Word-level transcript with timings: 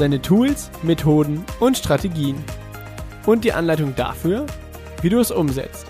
seine 0.00 0.22
Tools, 0.22 0.70
Methoden 0.82 1.44
und 1.60 1.76
Strategien. 1.76 2.42
Und 3.26 3.44
die 3.44 3.52
Anleitung 3.52 3.94
dafür, 3.94 4.46
wie 5.02 5.10
du 5.10 5.20
es 5.20 5.30
umsetzt. 5.30 5.86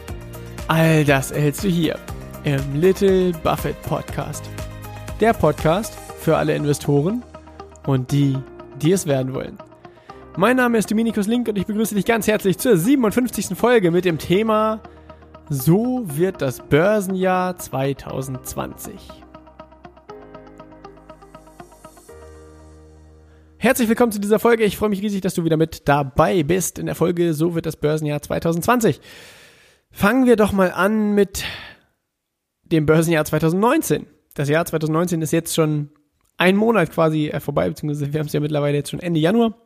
All 0.67 1.05
das 1.05 1.31
erhältst 1.31 1.63
du 1.63 1.69
hier 1.69 1.97
im 2.43 2.75
Little 2.75 3.31
Buffett 3.45 3.81
Podcast. 3.83 4.51
Der 5.21 5.33
Podcast 5.33 5.97
für 6.19 6.37
alle 6.37 6.57
Investoren 6.57 7.23
und 7.87 8.11
die, 8.11 8.37
die 8.83 8.91
es 8.91 9.07
werden 9.07 9.33
wollen. 9.33 9.59
Mein 10.37 10.57
Name 10.57 10.79
ist 10.79 10.91
Dominikus 10.91 11.29
Link 11.29 11.47
und 11.47 11.57
ich 11.57 11.67
begrüße 11.67 11.95
dich 11.95 12.05
ganz 12.05 12.27
herzlich 12.27 12.59
zur 12.59 12.77
57. 12.77 13.57
Folge 13.57 13.93
mit 13.93 14.05
dem 14.05 14.19
Thema 14.19 14.81
So 15.49 16.03
wird 16.05 16.43
das 16.43 16.59
Börsenjahr 16.59 17.57
2020. 17.57 19.30
Herzlich 23.63 23.91
willkommen 23.91 24.11
zu 24.11 24.21
dieser 24.21 24.39
Folge. 24.39 24.65
Ich 24.65 24.79
freue 24.79 24.89
mich 24.89 25.03
riesig, 25.03 25.21
dass 25.21 25.35
du 25.35 25.45
wieder 25.45 25.59
mit 25.59 25.87
dabei 25.87 26.43
bist 26.45 26.79
in 26.79 26.87
der 26.87 26.95
Folge 26.95 27.35
So 27.35 27.55
wird 27.55 27.67
das 27.67 27.77
Börsenjahr 27.77 28.23
2020. 28.23 29.03
Fangen 29.91 30.25
wir 30.25 30.37
doch 30.37 30.53
mal 30.53 30.73
an 30.73 31.15
mit 31.15 31.45
dem 32.63 32.87
Börsenjahr 32.87 33.27
2019. 33.27 34.07
Das 34.33 34.49
Jahr 34.49 34.65
2019 34.65 35.21
ist 35.21 35.33
jetzt 35.33 35.55
schon 35.55 35.91
ein 36.39 36.57
Monat 36.57 36.91
quasi 36.91 37.29
äh, 37.29 37.39
vorbei, 37.39 37.69
beziehungsweise 37.69 38.15
wir 38.15 38.21
haben 38.21 38.29
es 38.29 38.33
ja 38.33 38.41
mittlerweile 38.41 38.79
jetzt 38.79 38.93
schon 38.93 39.01
Ende 39.01 39.21
Januar. 39.21 39.59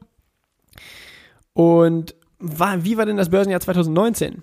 Und 1.53 2.17
war, 2.41 2.85
wie 2.85 2.97
war 2.97 3.07
denn 3.07 3.17
das 3.17 3.31
Börsenjahr 3.31 3.61
2019? 3.61 4.43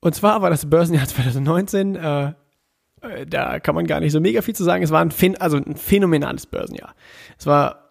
Und 0.00 0.14
zwar 0.14 0.42
war 0.42 0.50
das 0.50 0.68
Börsenjahr 0.68 1.06
2019, 1.08 1.96
äh, 1.96 2.34
äh, 3.00 3.26
da 3.26 3.58
kann 3.58 3.74
man 3.74 3.86
gar 3.86 4.00
nicht 4.00 4.12
so 4.12 4.20
mega 4.20 4.42
viel 4.42 4.54
zu 4.54 4.64
sagen. 4.64 4.84
Es 4.84 4.90
war 4.90 5.00
ein, 5.00 5.36
also 5.38 5.56
ein 5.56 5.76
phänomenales 5.76 6.44
Börsenjahr. 6.44 6.94
Es 7.38 7.46
war 7.46 7.83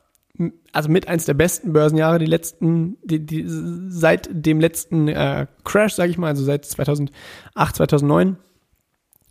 also 0.71 0.89
mit 0.89 1.07
eins 1.07 1.25
der 1.25 1.35
besten 1.35 1.73
Börsenjahre, 1.73 2.17
die 2.17 2.25
letzten, 2.25 2.97
die, 3.03 3.23
die, 3.25 3.45
seit 3.47 4.29
dem 4.31 4.59
letzten 4.59 5.07
äh, 5.07 5.45
Crash, 5.63 5.93
sage 5.93 6.09
ich 6.09 6.17
mal, 6.17 6.29
also 6.29 6.43
seit 6.43 6.65
2008, 6.65 7.75
2009, 7.75 8.37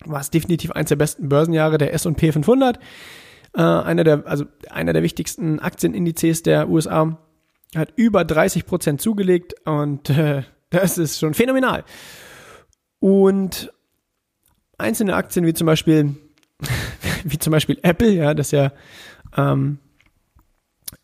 war 0.04 0.20
es 0.20 0.30
definitiv 0.30 0.70
eins 0.72 0.88
der 0.88 0.96
besten 0.96 1.28
Börsenjahre 1.28 1.78
der 1.78 1.92
S&P 1.92 2.32
500, 2.32 2.78
äh, 3.54 3.62
einer 3.62 4.04
der, 4.04 4.26
also 4.26 4.44
einer 4.70 4.92
der 4.92 5.02
wichtigsten 5.02 5.58
Aktienindizes 5.58 6.42
der 6.42 6.68
USA, 6.68 7.18
hat 7.74 7.92
über 7.96 8.24
30 8.24 8.66
Prozent 8.66 9.00
zugelegt 9.00 9.54
und 9.64 10.10
äh, 10.10 10.42
das 10.70 10.98
ist 10.98 11.18
schon 11.18 11.34
phänomenal. 11.34 11.84
Und 13.00 13.72
einzelne 14.78 15.16
Aktien 15.16 15.46
wie 15.46 15.54
zum 15.54 15.66
Beispiel, 15.66 16.14
wie 17.24 17.38
zum 17.38 17.50
Beispiel 17.50 17.78
Apple, 17.82 18.10
ja, 18.10 18.34
das 18.34 18.52
ja 18.52 18.72
ähm, 19.36 19.78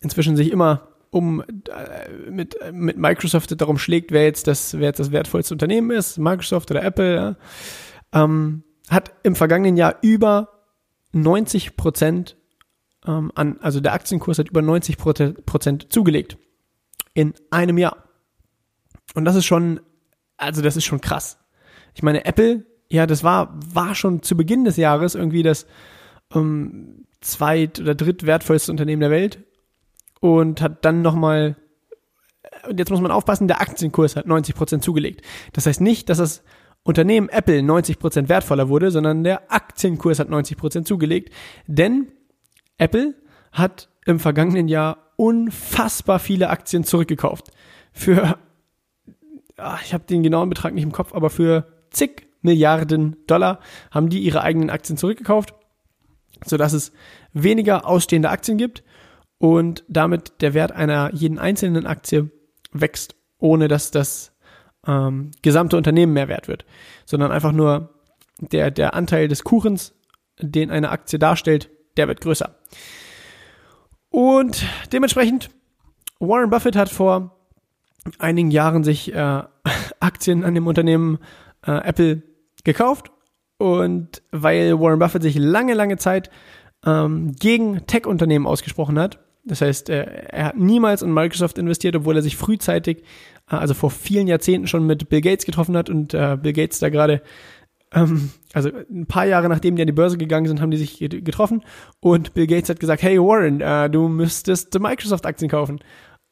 inzwischen 0.00 0.36
sich 0.36 0.50
immer 0.50 0.88
um 1.10 1.42
äh, 1.42 2.30
mit, 2.30 2.56
mit 2.72 2.98
Microsoft 2.98 3.60
darum 3.60 3.78
schlägt, 3.78 4.12
wer 4.12 4.24
jetzt 4.24 4.46
das, 4.46 4.74
wer 4.74 4.88
jetzt 4.88 5.00
das 5.00 5.12
wertvollste 5.12 5.54
Unternehmen 5.54 5.90
ist, 5.90 6.18
Microsoft 6.18 6.70
oder 6.70 6.82
Apple, 6.82 7.14
ja, 7.14 7.36
ähm, 8.12 8.62
hat 8.88 9.12
im 9.22 9.34
vergangenen 9.34 9.76
Jahr 9.76 9.96
über 10.02 10.48
90 11.12 11.76
Prozent 11.76 12.36
ähm, 13.06 13.32
an, 13.34 13.58
also 13.60 13.80
der 13.80 13.92
Aktienkurs 13.92 14.38
hat 14.38 14.48
über 14.48 14.62
90 14.62 14.98
Prozent 14.98 15.92
zugelegt 15.92 16.36
in 17.14 17.34
einem 17.50 17.78
Jahr. 17.78 18.04
Und 19.14 19.24
das 19.24 19.36
ist 19.36 19.46
schon, 19.46 19.80
also 20.36 20.62
das 20.62 20.76
ist 20.76 20.84
schon 20.84 21.00
krass. 21.00 21.38
Ich 21.94 22.02
meine, 22.02 22.24
Apple, 22.24 22.66
ja, 22.90 23.06
das 23.06 23.24
war, 23.24 23.58
war 23.74 23.94
schon 23.94 24.22
zu 24.22 24.36
Beginn 24.36 24.64
des 24.64 24.76
Jahres 24.76 25.14
irgendwie 25.14 25.42
das 25.42 25.66
ähm, 26.34 27.06
zweit- 27.20 27.80
oder 27.80 27.94
drittwertvollste 27.94 28.70
Unternehmen 28.70 29.00
der 29.00 29.10
Welt 29.10 29.44
und 30.20 30.60
hat 30.60 30.84
dann 30.84 31.02
nochmal, 31.02 31.56
und 32.68 32.78
jetzt 32.78 32.90
muss 32.90 33.00
man 33.00 33.10
aufpassen, 33.10 33.48
der 33.48 33.60
Aktienkurs 33.60 34.16
hat 34.16 34.26
90% 34.26 34.80
zugelegt. 34.80 35.22
Das 35.52 35.66
heißt 35.66 35.80
nicht, 35.80 36.08
dass 36.08 36.18
das 36.18 36.42
Unternehmen 36.82 37.28
Apple 37.28 37.60
90% 37.60 38.28
wertvoller 38.28 38.68
wurde, 38.68 38.90
sondern 38.90 39.24
der 39.24 39.52
Aktienkurs 39.52 40.18
hat 40.18 40.28
90% 40.28 40.84
zugelegt, 40.84 41.34
denn 41.66 42.08
Apple 42.78 43.14
hat 43.52 43.88
im 44.06 44.18
vergangenen 44.18 44.68
Jahr 44.68 45.12
unfassbar 45.16 46.18
viele 46.18 46.48
Aktien 46.48 46.84
zurückgekauft. 46.84 47.50
Für, 47.92 48.38
ach, 49.56 49.82
ich 49.84 49.92
habe 49.92 50.04
den 50.04 50.22
genauen 50.22 50.48
Betrag 50.48 50.74
nicht 50.74 50.84
im 50.84 50.92
Kopf, 50.92 51.14
aber 51.14 51.28
für 51.28 51.66
zig 51.90 52.26
Milliarden 52.40 53.16
Dollar 53.26 53.58
haben 53.90 54.08
die 54.08 54.20
ihre 54.20 54.42
eigenen 54.42 54.70
Aktien 54.70 54.96
zurückgekauft, 54.96 55.54
sodass 56.46 56.72
es 56.72 56.92
weniger 57.32 57.84
ausstehende 57.84 58.30
Aktien 58.30 58.58
gibt 58.58 58.84
und 59.38 59.84
damit 59.88 60.40
der 60.40 60.54
Wert 60.54 60.72
einer 60.72 61.12
jeden 61.14 61.38
einzelnen 61.38 61.86
Aktie 61.86 62.30
wächst, 62.72 63.14
ohne 63.38 63.68
dass 63.68 63.90
das 63.90 64.32
ähm, 64.86 65.30
gesamte 65.42 65.76
Unternehmen 65.76 66.12
mehr 66.12 66.28
wert 66.28 66.48
wird, 66.48 66.64
sondern 67.06 67.30
einfach 67.30 67.52
nur 67.52 67.94
der, 68.40 68.70
der 68.70 68.94
Anteil 68.94 69.28
des 69.28 69.44
Kuchens, 69.44 69.94
den 70.40 70.70
eine 70.70 70.90
Aktie 70.90 71.18
darstellt, 71.18 71.70
der 71.96 72.08
wird 72.08 72.20
größer. 72.20 72.56
Und 74.10 74.64
dementsprechend, 74.92 75.50
Warren 76.20 76.50
Buffett 76.50 76.76
hat 76.76 76.88
vor 76.88 77.36
einigen 78.18 78.50
Jahren 78.50 78.84
sich 78.84 79.12
äh, 79.14 79.42
Aktien 80.00 80.44
an 80.44 80.54
dem 80.54 80.66
Unternehmen 80.66 81.18
äh, 81.66 81.72
Apple 81.72 82.22
gekauft 82.64 83.10
und 83.58 84.22
weil 84.30 84.78
Warren 84.80 84.98
Buffett 84.98 85.22
sich 85.22 85.36
lange, 85.36 85.74
lange 85.74 85.96
Zeit 85.96 86.30
ähm, 86.84 87.32
gegen 87.32 87.86
Tech-Unternehmen 87.86 88.46
ausgesprochen 88.46 88.98
hat, 88.98 89.18
das 89.48 89.62
heißt, 89.62 89.88
er 89.88 90.44
hat 90.44 90.56
niemals 90.56 91.02
in 91.02 91.12
Microsoft 91.12 91.58
investiert, 91.58 91.96
obwohl 91.96 92.16
er 92.16 92.22
sich 92.22 92.36
frühzeitig, 92.36 92.98
äh, 93.50 93.56
also 93.56 93.74
vor 93.74 93.90
vielen 93.90 94.28
Jahrzehnten 94.28 94.68
schon 94.68 94.86
mit 94.86 95.08
Bill 95.08 95.20
Gates 95.20 95.46
getroffen 95.46 95.76
hat 95.76 95.90
und 95.90 96.14
äh, 96.14 96.36
Bill 96.40 96.52
Gates 96.52 96.78
da 96.78 96.90
gerade, 96.90 97.22
ähm, 97.92 98.30
also 98.52 98.70
ein 98.90 99.06
paar 99.06 99.26
Jahre 99.26 99.48
nachdem 99.48 99.76
die 99.76 99.82
an 99.82 99.86
die 99.86 99.92
Börse 99.92 100.18
gegangen 100.18 100.46
sind, 100.46 100.60
haben 100.60 100.70
die 100.70 100.76
sich 100.76 100.98
getroffen 100.98 101.62
und 102.00 102.34
Bill 102.34 102.46
Gates 102.46 102.68
hat 102.68 102.80
gesagt, 102.80 103.02
hey 103.02 103.18
Warren, 103.18 103.60
äh, 103.60 103.90
du 103.90 104.08
müsstest 104.08 104.78
Microsoft-Aktien 104.78 105.50
kaufen. 105.50 105.80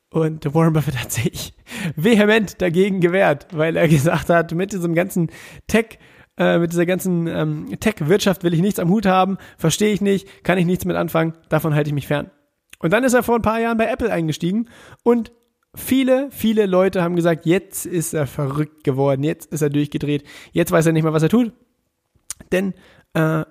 Und 0.08 0.54
Warren 0.54 0.72
Buffett 0.72 1.00
hat 1.00 1.12
sich 1.12 1.52
vehement 1.96 2.62
dagegen 2.62 3.00
gewehrt, 3.00 3.48
weil 3.52 3.76
er 3.76 3.88
gesagt 3.88 4.30
hat, 4.30 4.52
mit 4.52 4.72
diesem 4.72 4.94
ganzen 4.94 5.30
Tech, 5.66 5.98
äh, 6.38 6.58
mit 6.58 6.72
dieser 6.72 6.86
ganzen 6.86 7.26
ähm, 7.26 7.80
Tech-Wirtschaft 7.80 8.44
will 8.44 8.54
ich 8.54 8.60
nichts 8.60 8.78
am 8.78 8.88
Hut 8.88 9.04
haben, 9.04 9.36
verstehe 9.58 9.92
ich 9.92 10.00
nicht, 10.00 10.44
kann 10.44 10.58
ich 10.58 10.66
nichts 10.66 10.84
mit 10.84 10.96
anfangen, 10.96 11.34
davon 11.48 11.74
halte 11.74 11.88
ich 11.88 11.94
mich 11.94 12.06
fern. 12.06 12.30
Und 12.78 12.92
dann 12.92 13.04
ist 13.04 13.14
er 13.14 13.22
vor 13.22 13.36
ein 13.36 13.42
paar 13.42 13.60
Jahren 13.60 13.78
bei 13.78 13.86
Apple 13.86 14.10
eingestiegen 14.10 14.68
und 15.02 15.32
viele, 15.74 16.30
viele 16.30 16.66
Leute 16.66 17.02
haben 17.02 17.16
gesagt, 17.16 17.46
jetzt 17.46 17.86
ist 17.86 18.14
er 18.14 18.26
verrückt 18.26 18.84
geworden, 18.84 19.22
jetzt 19.22 19.52
ist 19.52 19.62
er 19.62 19.70
durchgedreht, 19.70 20.24
jetzt 20.52 20.72
weiß 20.72 20.86
er 20.86 20.92
nicht 20.92 21.02
mehr, 21.02 21.12
was 21.12 21.22
er 21.22 21.28
tut. 21.28 21.52
Denn 22.52 22.74
äh, 23.14 23.44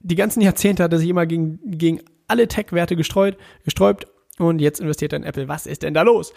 die 0.00 0.14
ganzen 0.14 0.40
Jahrzehnte 0.40 0.82
hat 0.82 0.92
er 0.92 0.98
sich 0.98 1.08
immer 1.08 1.26
gegen, 1.26 1.60
gegen 1.64 2.00
alle 2.26 2.48
Tech-Werte 2.48 2.96
gestreut, 2.96 3.36
gesträubt 3.64 4.06
und 4.38 4.60
jetzt 4.60 4.80
investiert 4.80 5.12
er 5.12 5.18
in 5.18 5.24
Apple. 5.24 5.48
Was 5.48 5.66
ist 5.66 5.82
denn 5.82 5.94
da 5.94 6.02
los? 6.02 6.32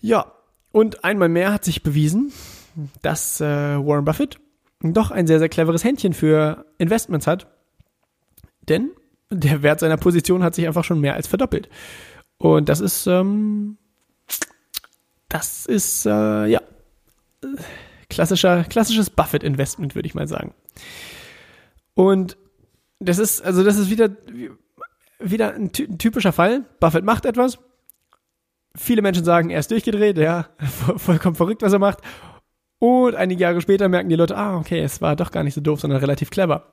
Ja, 0.00 0.32
und 0.70 1.04
einmal 1.04 1.28
mehr 1.28 1.52
hat 1.52 1.64
sich 1.64 1.82
bewiesen, 1.82 2.32
dass 3.02 3.40
äh, 3.40 3.44
Warren 3.46 4.04
Buffett 4.04 4.38
doch 4.80 5.10
ein 5.10 5.26
sehr, 5.26 5.38
sehr 5.38 5.48
cleveres 5.48 5.82
Händchen 5.82 6.12
für 6.12 6.66
Investments 6.78 7.26
hat. 7.26 7.46
Denn 8.68 8.90
der 9.30 9.62
Wert 9.62 9.80
seiner 9.80 9.96
Position 9.96 10.42
hat 10.42 10.54
sich 10.54 10.66
einfach 10.66 10.84
schon 10.84 11.00
mehr 11.00 11.14
als 11.14 11.26
verdoppelt. 11.26 11.68
Und 12.38 12.68
das 12.68 12.80
ist, 12.80 13.06
ähm, 13.06 13.78
das 15.28 15.66
ist, 15.66 16.06
äh, 16.06 16.46
ja, 16.46 16.60
klassischer, 18.08 18.64
klassisches 18.64 19.10
Buffett-Investment, 19.10 19.94
würde 19.94 20.06
ich 20.06 20.14
mal 20.14 20.28
sagen. 20.28 20.54
Und 21.94 22.36
das 23.00 23.18
ist, 23.18 23.42
also 23.42 23.64
das 23.64 23.76
ist 23.76 23.90
wieder, 23.90 24.10
wieder 25.18 25.54
ein, 25.54 25.70
ein 25.76 25.98
typischer 25.98 26.32
Fall. 26.32 26.64
Buffett 26.80 27.04
macht 27.04 27.24
etwas. 27.24 27.58
Viele 28.76 29.02
Menschen 29.02 29.24
sagen, 29.24 29.50
er 29.50 29.60
ist 29.60 29.70
durchgedreht, 29.70 30.18
ja, 30.18 30.48
vollkommen 30.96 31.36
verrückt, 31.36 31.62
was 31.62 31.72
er 31.72 31.78
macht. 31.78 31.98
Und 32.78 33.14
einige 33.14 33.42
Jahre 33.42 33.60
später 33.60 33.88
merken 33.88 34.08
die 34.08 34.16
Leute, 34.16 34.36
ah, 34.36 34.56
okay, 34.58 34.80
es 34.80 35.00
war 35.00 35.16
doch 35.16 35.30
gar 35.30 35.44
nicht 35.44 35.54
so 35.54 35.60
doof, 35.60 35.80
sondern 35.80 36.00
relativ 36.00 36.30
clever. 36.30 36.72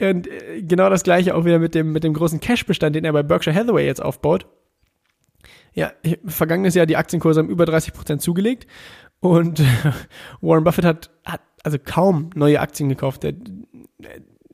Und 0.00 0.26
äh, 0.26 0.62
genau 0.62 0.90
das 0.90 1.02
gleiche 1.02 1.34
auch 1.34 1.44
wieder 1.44 1.58
mit 1.58 1.74
dem, 1.74 1.92
mit 1.92 2.04
dem 2.04 2.14
großen 2.14 2.40
Cash-Bestand, 2.40 2.96
den 2.96 3.04
er 3.04 3.12
bei 3.12 3.22
Berkshire 3.22 3.54
Hathaway 3.54 3.86
jetzt 3.86 4.02
aufbaut. 4.02 4.46
Ja, 5.74 5.92
vergangenes 6.24 6.74
Jahr 6.74 6.86
die 6.86 6.96
Aktienkurse 6.96 7.40
haben 7.40 7.48
über 7.48 7.64
30 7.64 7.94
Prozent 7.94 8.22
zugelegt 8.22 8.66
und 9.20 9.62
Warren 10.40 10.64
Buffett 10.64 10.84
hat, 10.84 11.10
hat 11.24 11.40
also 11.62 11.78
kaum 11.82 12.30
neue 12.34 12.60
Aktien 12.60 12.88
gekauft. 12.88 13.22
Der, 13.22 13.32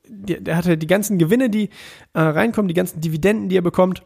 der, 0.07 0.41
der 0.41 0.57
hatte 0.57 0.79
die 0.79 0.87
ganzen 0.87 1.19
Gewinne, 1.19 1.51
die 1.51 1.71
äh, 2.13 2.21
reinkommen, 2.21 2.69
die 2.69 2.75
ganzen 2.75 3.01
Dividenden, 3.01 3.49
die 3.49 3.57
er 3.57 3.63
bekommt, 3.63 4.03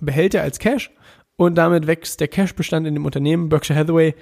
behält 0.00 0.34
er 0.34 0.42
als 0.42 0.58
Cash 0.58 0.90
und 1.36 1.56
damit 1.56 1.86
wächst 1.86 2.20
der 2.20 2.28
Cashbestand 2.28 2.86
in 2.86 2.94
dem 2.94 3.04
Unternehmen 3.04 3.48
Berkshire 3.48 3.78
Hathaway 3.78 4.14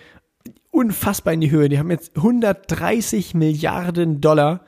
unfassbar 0.70 1.32
in 1.32 1.40
die 1.40 1.50
Höhe. 1.50 1.68
Die 1.68 1.78
haben 1.78 1.90
jetzt 1.90 2.16
130 2.16 3.34
Milliarden 3.34 4.20
Dollar 4.20 4.64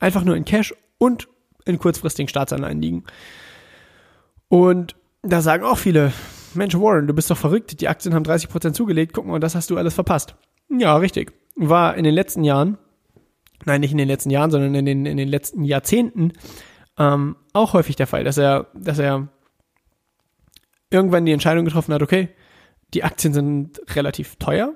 einfach 0.00 0.24
nur 0.24 0.36
in 0.36 0.44
Cash 0.44 0.74
und 0.98 1.28
in 1.64 1.78
kurzfristigen 1.78 2.28
Staatsanleihen 2.28 2.80
liegen. 2.80 3.04
Und 4.48 4.96
da 5.22 5.40
sagen 5.40 5.64
auch 5.64 5.78
viele, 5.78 6.12
Mensch 6.54 6.74
Warren, 6.74 7.06
du 7.06 7.14
bist 7.14 7.30
doch 7.30 7.36
verrückt, 7.36 7.80
die 7.80 7.88
Aktien 7.88 8.14
haben 8.14 8.24
30% 8.24 8.72
zugelegt, 8.72 9.12
guck 9.12 9.26
mal, 9.26 9.40
das 9.40 9.54
hast 9.54 9.70
du 9.70 9.76
alles 9.76 9.94
verpasst. 9.94 10.36
Ja, 10.68 10.96
richtig. 10.96 11.32
War 11.56 11.96
in 11.96 12.04
den 12.04 12.14
letzten 12.14 12.44
Jahren, 12.44 12.78
nein, 13.64 13.80
nicht 13.80 13.92
in 13.92 13.98
den 13.98 14.08
letzten 14.08 14.30
Jahren, 14.30 14.50
sondern 14.50 14.74
in 14.74 14.86
den, 14.86 15.06
in 15.06 15.16
den 15.16 15.28
letzten 15.28 15.64
Jahrzehnten 15.64 16.32
ähm, 16.98 17.36
auch 17.52 17.72
häufig 17.72 17.96
der 17.96 18.06
Fall, 18.06 18.24
dass 18.24 18.38
er, 18.38 18.68
dass 18.74 18.98
er 18.98 19.28
irgendwann 20.90 21.26
die 21.26 21.32
Entscheidung 21.32 21.64
getroffen 21.64 21.92
hat, 21.92 22.02
okay, 22.02 22.28
die 22.94 23.04
Aktien 23.04 23.34
sind 23.34 23.80
relativ 23.94 24.36
teuer 24.36 24.74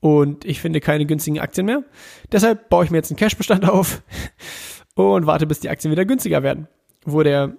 und 0.00 0.44
ich 0.44 0.60
finde 0.60 0.80
keine 0.80 1.06
günstigen 1.06 1.38
Aktien 1.38 1.66
mehr. 1.66 1.84
Deshalb 2.32 2.68
baue 2.68 2.84
ich 2.84 2.90
mir 2.90 2.98
jetzt 2.98 3.10
einen 3.10 3.18
Cashbestand 3.18 3.68
auf 3.68 4.02
und 4.94 5.26
warte, 5.26 5.46
bis 5.46 5.60
die 5.60 5.68
Aktien 5.68 5.92
wieder 5.92 6.04
günstiger 6.04 6.42
werden. 6.42 6.68
Wurde 7.04 7.30
er 7.30 7.56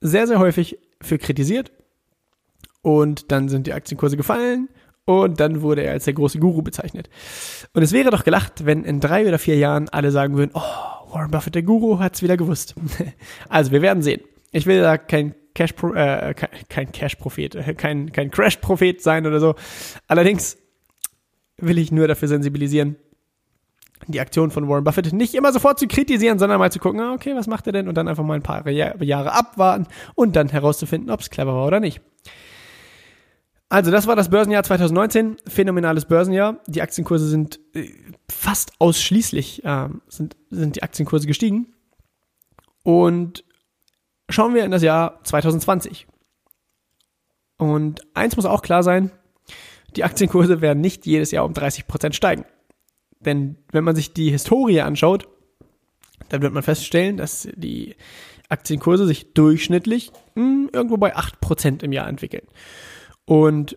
sehr, 0.00 0.26
sehr 0.26 0.38
häufig 0.38 0.78
für 1.00 1.18
kritisiert 1.18 1.72
und 2.82 3.30
dann 3.30 3.48
sind 3.48 3.66
die 3.66 3.72
Aktienkurse 3.72 4.16
gefallen 4.16 4.68
und 5.04 5.40
dann 5.40 5.62
wurde 5.62 5.82
er 5.82 5.92
als 5.92 6.04
der 6.04 6.14
große 6.14 6.38
Guru 6.38 6.62
bezeichnet. 6.62 7.08
Und 7.72 7.82
es 7.82 7.92
wäre 7.92 8.10
doch 8.10 8.24
gelacht, 8.24 8.66
wenn 8.66 8.84
in 8.84 9.00
drei 9.00 9.26
oder 9.26 9.38
vier 9.38 9.56
Jahren 9.56 9.88
alle 9.88 10.10
sagen 10.10 10.36
würden, 10.36 10.50
oh, 10.54 11.12
Warren 11.12 11.30
Buffett, 11.30 11.54
der 11.54 11.62
Guru, 11.62 11.98
hat's 11.98 12.22
wieder 12.22 12.36
gewusst. 12.36 12.74
also 13.48 13.72
wir 13.72 13.82
werden 13.82 14.02
sehen. 14.02 14.20
Ich 14.52 14.66
will 14.66 14.80
da 14.80 14.98
kein 14.98 15.34
Cash, 15.54 15.74
äh, 15.94 16.34
kein 16.68 16.92
Cash-Prophet, 16.92 17.54
äh, 17.54 17.74
kein, 17.74 18.12
kein 18.12 18.30
Crash-Prophet 18.30 19.02
sein 19.02 19.26
oder 19.26 19.40
so. 19.40 19.54
Allerdings 20.06 20.56
will 21.58 21.78
ich 21.78 21.92
nur 21.92 22.08
dafür 22.08 22.28
sensibilisieren, 22.28 22.96
die 24.06 24.20
Aktion 24.20 24.50
von 24.50 24.68
Warren 24.68 24.84
Buffett 24.84 25.12
nicht 25.12 25.34
immer 25.34 25.52
sofort 25.52 25.78
zu 25.78 25.88
kritisieren, 25.88 26.38
sondern 26.38 26.58
mal 26.58 26.72
zu 26.72 26.78
gucken, 26.78 27.00
ah, 27.00 27.12
okay, 27.12 27.34
was 27.34 27.46
macht 27.46 27.66
er 27.66 27.72
denn? 27.72 27.88
Und 27.88 27.96
dann 27.96 28.08
einfach 28.08 28.24
mal 28.24 28.34
ein 28.34 28.42
paar 28.42 28.68
Jahre 28.68 29.32
abwarten 29.32 29.86
und 30.14 30.36
dann 30.36 30.48
herauszufinden, 30.48 31.10
ob 31.10 31.20
es 31.20 31.30
clever 31.30 31.54
war 31.54 31.66
oder 31.66 31.80
nicht. 31.80 32.00
Also, 33.70 33.90
das 33.90 34.06
war 34.06 34.16
das 34.16 34.30
Börsenjahr 34.30 34.62
2019. 34.62 35.36
Phänomenales 35.46 36.06
Börsenjahr. 36.06 36.58
Die 36.66 36.80
Aktienkurse 36.80 37.28
sind 37.28 37.60
äh, 37.74 37.90
fast 38.30 38.72
ausschließlich, 38.78 39.62
äh, 39.64 39.88
sind, 40.08 40.36
sind 40.48 40.76
die 40.76 40.82
Aktienkurse 40.82 41.26
gestiegen. 41.26 41.74
Und 42.82 43.44
schauen 44.30 44.54
wir 44.54 44.64
in 44.64 44.70
das 44.70 44.82
Jahr 44.82 45.22
2020. 45.22 46.06
Und 47.58 48.00
eins 48.14 48.36
muss 48.36 48.46
auch 48.46 48.62
klar 48.62 48.82
sein, 48.82 49.10
die 49.98 50.04
Aktienkurse 50.04 50.60
werden 50.60 50.80
nicht 50.80 51.06
jedes 51.06 51.32
Jahr 51.32 51.44
um 51.44 51.52
30 51.52 51.88
Prozent 51.88 52.14
steigen. 52.14 52.44
Denn 53.18 53.56
wenn 53.72 53.82
man 53.82 53.96
sich 53.96 54.12
die 54.12 54.30
Historie 54.30 54.80
anschaut, 54.80 55.26
dann 56.28 56.40
wird 56.40 56.52
man 56.52 56.62
feststellen, 56.62 57.16
dass 57.16 57.48
die 57.56 57.96
Aktienkurse 58.48 59.06
sich 59.08 59.34
durchschnittlich 59.34 60.12
mh, 60.36 60.44
hm, 60.44 60.70
irgendwo 60.72 60.98
bei 60.98 61.16
8 61.16 61.40
Prozent 61.40 61.82
im 61.82 61.90
Jahr 61.90 62.08
entwickeln. 62.08 62.46
Und 63.24 63.76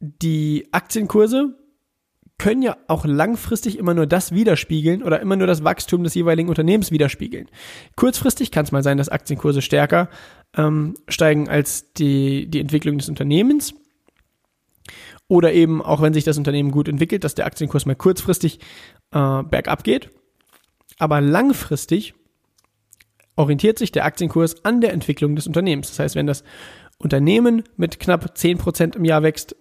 die 0.00 0.66
Aktienkurse 0.72 1.56
können 2.38 2.62
ja 2.62 2.76
auch 2.88 3.04
langfristig 3.04 3.78
immer 3.78 3.94
nur 3.94 4.08
das 4.08 4.32
widerspiegeln 4.32 5.04
oder 5.04 5.20
immer 5.20 5.36
nur 5.36 5.46
das 5.46 5.62
Wachstum 5.62 6.02
des 6.02 6.14
jeweiligen 6.14 6.48
Unternehmens 6.48 6.90
widerspiegeln. 6.90 7.48
Kurzfristig 7.94 8.50
kann 8.50 8.64
es 8.64 8.72
mal 8.72 8.82
sein, 8.82 8.98
dass 8.98 9.08
Aktienkurse 9.08 9.62
stärker 9.62 10.08
ähm, 10.56 10.94
steigen 11.06 11.48
als 11.48 11.92
die, 11.92 12.50
die 12.50 12.58
Entwicklung 12.58 12.98
des 12.98 13.08
Unternehmens. 13.08 13.74
Oder 15.32 15.54
eben, 15.54 15.80
auch 15.80 16.02
wenn 16.02 16.12
sich 16.12 16.24
das 16.24 16.36
Unternehmen 16.36 16.70
gut 16.70 16.88
entwickelt, 16.88 17.24
dass 17.24 17.34
der 17.34 17.46
Aktienkurs 17.46 17.86
mal 17.86 17.96
kurzfristig 17.96 18.58
äh, 19.12 19.42
bergab 19.42 19.82
geht. 19.82 20.10
Aber 20.98 21.22
langfristig 21.22 22.12
orientiert 23.34 23.78
sich 23.78 23.92
der 23.92 24.04
Aktienkurs 24.04 24.62
an 24.66 24.82
der 24.82 24.92
Entwicklung 24.92 25.34
des 25.34 25.46
Unternehmens. 25.46 25.88
Das 25.88 26.00
heißt, 26.00 26.16
wenn 26.16 26.26
das 26.26 26.44
Unternehmen 26.98 27.62
mit 27.78 27.98
knapp 27.98 28.34
10% 28.36 28.94
im 28.94 29.06
Jahr 29.06 29.22
wächst, 29.22 29.56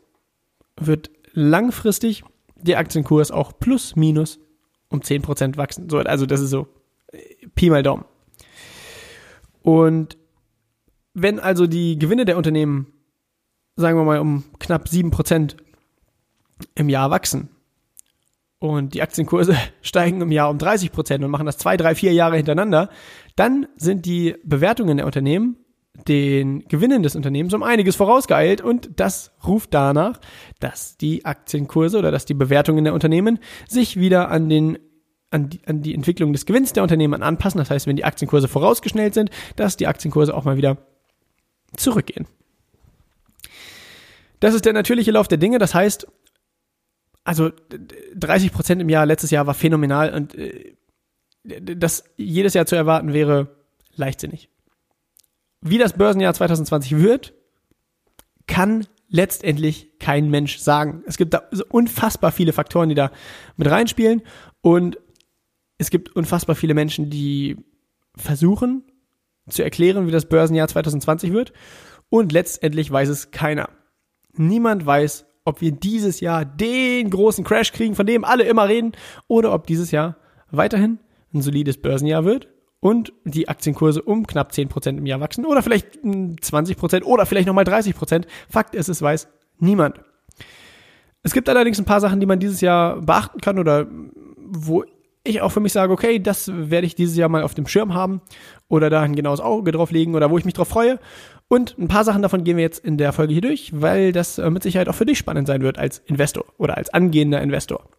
wird 0.78 1.10
langfristig 1.32 2.26
der 2.58 2.78
Aktienkurs 2.78 3.32
auch 3.32 3.58
plus 3.58 3.96
minus 3.96 4.42
um 4.90 5.00
10% 5.00 5.56
wachsen. 5.56 5.90
So, 5.90 6.00
also 6.00 6.26
das 6.26 6.42
ist 6.42 6.50
so 6.50 6.68
äh, 7.14 7.48
Pi 7.56 7.70
mal 7.70 7.82
Daumen. 7.82 8.04
Und 9.62 10.18
wenn 11.14 11.40
also 11.40 11.66
die 11.66 11.98
Gewinne 11.98 12.26
der 12.26 12.36
Unternehmen, 12.36 12.92
sagen 13.81 13.98
wir 13.98 14.06
mal, 14.06 14.19
um 14.19 14.44
knapp 14.60 14.86
7% 14.86 15.56
im 16.75 16.89
Jahr 16.89 17.10
wachsen 17.10 17.50
und 18.60 18.94
die 18.94 19.01
Aktienkurse 19.01 19.56
steigen 19.81 20.22
im 20.22 20.31
Jahr 20.31 20.50
um 20.50 20.57
30% 20.57 21.24
und 21.24 21.31
machen 21.31 21.45
das 21.45 21.57
zwei, 21.57 21.75
drei, 21.75 21.95
vier 21.95 22.13
Jahre 22.13 22.38
hintereinander, 22.38 22.89
dann 23.36 23.68
sind 23.75 24.06
die 24.06 24.36
Bewertungen 24.44 24.98
der 24.98 25.06
Unternehmen 25.06 25.57
den 26.07 26.63
Gewinnen 26.68 27.04
des 27.04 27.16
Unternehmens 27.16 27.54
um 27.54 27.63
einiges 27.63 27.95
vorausgeeilt 27.95 28.62
und 28.62 28.89
das 28.95 29.31
ruft 29.45 29.74
danach, 29.74 30.19
dass 30.60 30.98
die 30.98 31.25
Aktienkurse 31.25 31.98
oder 31.98 32.12
dass 32.12 32.25
die 32.25 32.34
Bewertungen 32.34 32.84
der 32.86 32.94
Unternehmen 32.94 33.39
sich 33.68 33.98
wieder 33.98 34.30
an 34.30 34.50
den 34.50 34.80
an 35.31 35.50
die, 35.50 35.62
an 35.66 35.81
die 35.81 35.95
Entwicklung 35.95 36.34
des 36.34 36.45
Gewinns 36.45 36.74
der 36.74 36.84
Unternehmen 36.84 37.24
anpassen. 37.24 37.57
Das 37.57 37.69
heißt, 37.69 37.88
wenn 37.88 37.95
die 37.95 38.04
Aktienkurse 38.04 38.50
vorausgeschnellt 38.50 39.13
sind, 39.13 39.30
dass 39.56 39.77
die 39.77 39.88
Aktienkurse 39.88 40.36
auch 40.36 40.44
mal 40.44 40.57
wieder 40.57 40.77
zurückgehen. 41.77 42.27
Das 44.42 44.54
ist 44.54 44.66
der 44.66 44.74
natürliche 44.74 45.12
Lauf 45.12 45.30
der 45.30 45.38
Dinge. 45.38 45.60
Das 45.60 45.74
heißt, 45.74 46.08
also 47.24 47.52
30 48.16 48.52
Prozent 48.52 48.82
im 48.82 48.90
Jahr 48.90 49.06
letztes 49.06 49.32
Jahr 49.32 49.48
war 49.48 49.54
phänomenal 49.54 50.14
und 50.14 50.36
äh, 50.36 50.76
das 51.44 52.04
jedes 52.18 52.54
Jahr 52.54 52.66
zu 52.66 52.76
erwarten 52.76 53.14
wäre 53.14 53.56
leichtsinnig. 53.96 54.50
Wie 55.62 55.78
das 55.78 55.94
Börsenjahr 55.94 56.34
2020 56.34 56.98
wird, 56.98 57.34
kann 58.48 58.88
letztendlich 59.08 60.00
kein 60.00 60.30
Mensch 60.30 60.58
sagen. 60.58 61.04
Es 61.06 61.18
gibt 61.18 61.34
da 61.34 61.44
unfassbar 61.70 62.32
viele 62.32 62.54
Faktoren, 62.54 62.89
die 62.89 62.96
da 62.96 63.12
mit 63.58 63.70
reinspielen 63.70 64.24
und 64.62 64.98
es 65.77 65.89
gibt 65.92 66.15
unfassbar 66.15 66.56
viele 66.56 66.74
Menschen, 66.74 67.10
die 67.10 67.58
versuchen 68.15 68.84
zu 69.50 69.63
erklären, 69.63 70.08
wie 70.08 70.12
das 70.12 70.25
Börsenjahr 70.25 70.68
2020 70.68 71.32
wird 71.32 71.54
und 72.10 72.32
letztendlich 72.32 72.89
weiß 72.89 73.10
es 73.10 73.32
keiner. 73.32 73.70
Niemand 74.34 74.86
weiß, 74.86 75.26
ob 75.46 75.62
wir 75.62 75.72
dieses 75.72 76.20
Jahr 76.20 76.46
den 76.46 77.10
großen 77.10 77.44
Crash 77.44 77.72
kriegen, 77.72 77.96
von 77.96 78.06
dem 78.06 78.24
alle 78.24 78.44
immer 78.44 78.68
reden, 78.68 78.94
oder 79.28 79.54
ob 79.54 79.68
dieses 79.68 79.92
Jahr 79.92 80.18
weiterhin 80.52 81.00
ein 81.34 81.42
solides 81.42 81.82
Börsenjahr 81.82 82.26
wird 82.26 82.48
und 82.80 83.14
die 83.24 83.48
Aktienkurse 83.48 84.02
um 84.02 84.28
knapp 84.28 84.52
10% 84.52 84.98
im 84.98 85.06
Jahr 85.06 85.20
wachsen 85.20 85.46
oder 85.46 85.62
vielleicht 85.62 86.00
20% 86.00 87.04
oder 87.04 87.26
vielleicht 87.26 87.48
nochmal 87.48 87.64
30%. 87.64 88.26
Fakt 88.50 88.76
ist, 88.76 88.90
es 88.90 89.02
weiß 89.02 89.28
niemand. 89.60 90.02
Es 91.24 91.34
gibt 91.34 91.48
allerdings 91.48 91.80
ein 91.80 91.86
paar 91.86 92.02
Sachen, 92.02 92.20
die 92.20 92.26
man 92.26 92.40
dieses 92.40 92.62
Jahr 92.62 93.00
beachten 93.02 93.40
kann 93.40 93.60
oder 93.60 93.88
wo 94.38 94.84
ich 95.24 95.42
auch 95.42 95.52
für 95.52 95.60
mich 95.60 95.72
sage, 95.72 95.94
okay, 95.94 96.20
das 96.20 96.52
werde 96.52 96.88
ich 96.88 96.96
dieses 96.96 97.16
Jahr 97.16 97.30
mal 97.30 97.44
auf 97.44 97.54
dem 97.54 97.68
Schirm 97.68 97.94
haben 97.94 98.22
oder 98.68 98.90
da 98.90 99.02
ein 99.02 99.16
genaues 99.16 99.40
Auge 99.40 99.72
drauf 99.72 99.92
legen 99.92 100.16
oder 100.16 100.32
wo 100.32 100.38
ich 100.40 100.46
mich 100.46 100.56
drauf 100.56 100.68
freue. 100.68 101.00
Und 101.51 101.77
ein 101.77 101.89
paar 101.89 102.05
Sachen 102.05 102.22
davon 102.22 102.46
gehen 102.46 102.55
wir 102.55 102.63
jetzt 102.63 102.79
in 102.79 102.98
der 102.98 103.12
Folge 103.12 103.34
hier 103.34 103.41
durch, 103.41 103.74
weil 103.74 104.13
das 104.13 104.38
äh, 104.38 104.50
mit 104.50 104.63
Sicherheit 104.63 104.88
auch 104.88 104.96
für 104.96 105.05
dich 105.05 105.17
spannend 105.17 105.48
sein 105.50 105.62
wird 105.62 105.77
als 105.77 105.98
Investor 106.05 106.46
oder 106.58 106.77
als 106.77 106.93
angehender 106.93 107.41
Investor. 107.41 107.89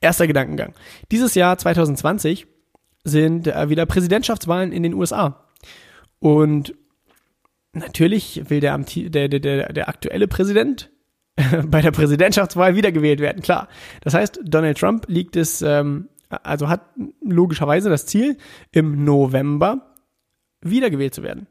Erster 0.00 0.26
Gedankengang. 0.26 0.74
Dieses 1.12 1.36
Jahr 1.36 1.56
2020 1.56 2.48
sind 3.04 3.46
äh, 3.46 3.68
wieder 3.68 3.86
Präsidentschaftswahlen 3.86 4.72
in 4.72 4.82
den 4.82 4.94
USA. 4.94 5.46
Und 6.18 6.74
natürlich 7.72 8.50
will 8.50 8.58
der, 8.58 8.76
der, 8.78 9.28
der, 9.28 9.72
der 9.72 9.88
aktuelle 9.88 10.26
Präsident 10.26 10.90
bei 11.66 11.82
der 11.82 11.92
Präsidentschaftswahl 11.92 12.74
wiedergewählt 12.74 13.20
werden, 13.20 13.42
klar. 13.42 13.68
Das 14.00 14.14
heißt, 14.14 14.40
Donald 14.42 14.76
Trump 14.76 15.04
liegt 15.06 15.36
es, 15.36 15.62
ähm, 15.62 16.08
also 16.28 16.68
hat 16.68 16.80
logischerweise 17.24 17.90
das 17.90 18.06
Ziel, 18.06 18.38
im 18.72 19.04
November 19.04 19.94
wiedergewählt 20.62 21.14
zu 21.14 21.22
werden. 21.22 21.46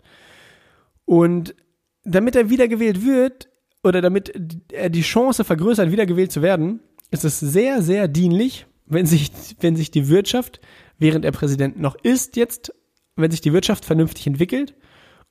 Und 1.09 1.55
damit 2.03 2.35
er 2.35 2.51
wiedergewählt 2.51 3.03
wird, 3.03 3.49
oder 3.83 3.99
damit 3.99 4.31
er 4.71 4.91
die 4.91 5.01
Chance 5.01 5.43
vergrößert, 5.43 5.91
wiedergewählt 5.91 6.31
zu 6.31 6.43
werden, 6.43 6.81
ist 7.09 7.25
es 7.25 7.39
sehr, 7.39 7.81
sehr 7.81 8.07
dienlich, 8.07 8.67
wenn 8.85 9.07
sich, 9.07 9.31
wenn 9.59 9.75
sich 9.75 9.89
die 9.89 10.07
Wirtschaft 10.07 10.61
während 10.99 11.25
er 11.25 11.31
Präsident 11.31 11.79
noch 11.79 11.95
ist 12.03 12.35
jetzt, 12.35 12.71
wenn 13.15 13.31
sich 13.31 13.41
die 13.41 13.53
Wirtschaft 13.53 13.85
vernünftig 13.85 14.27
entwickelt 14.27 14.75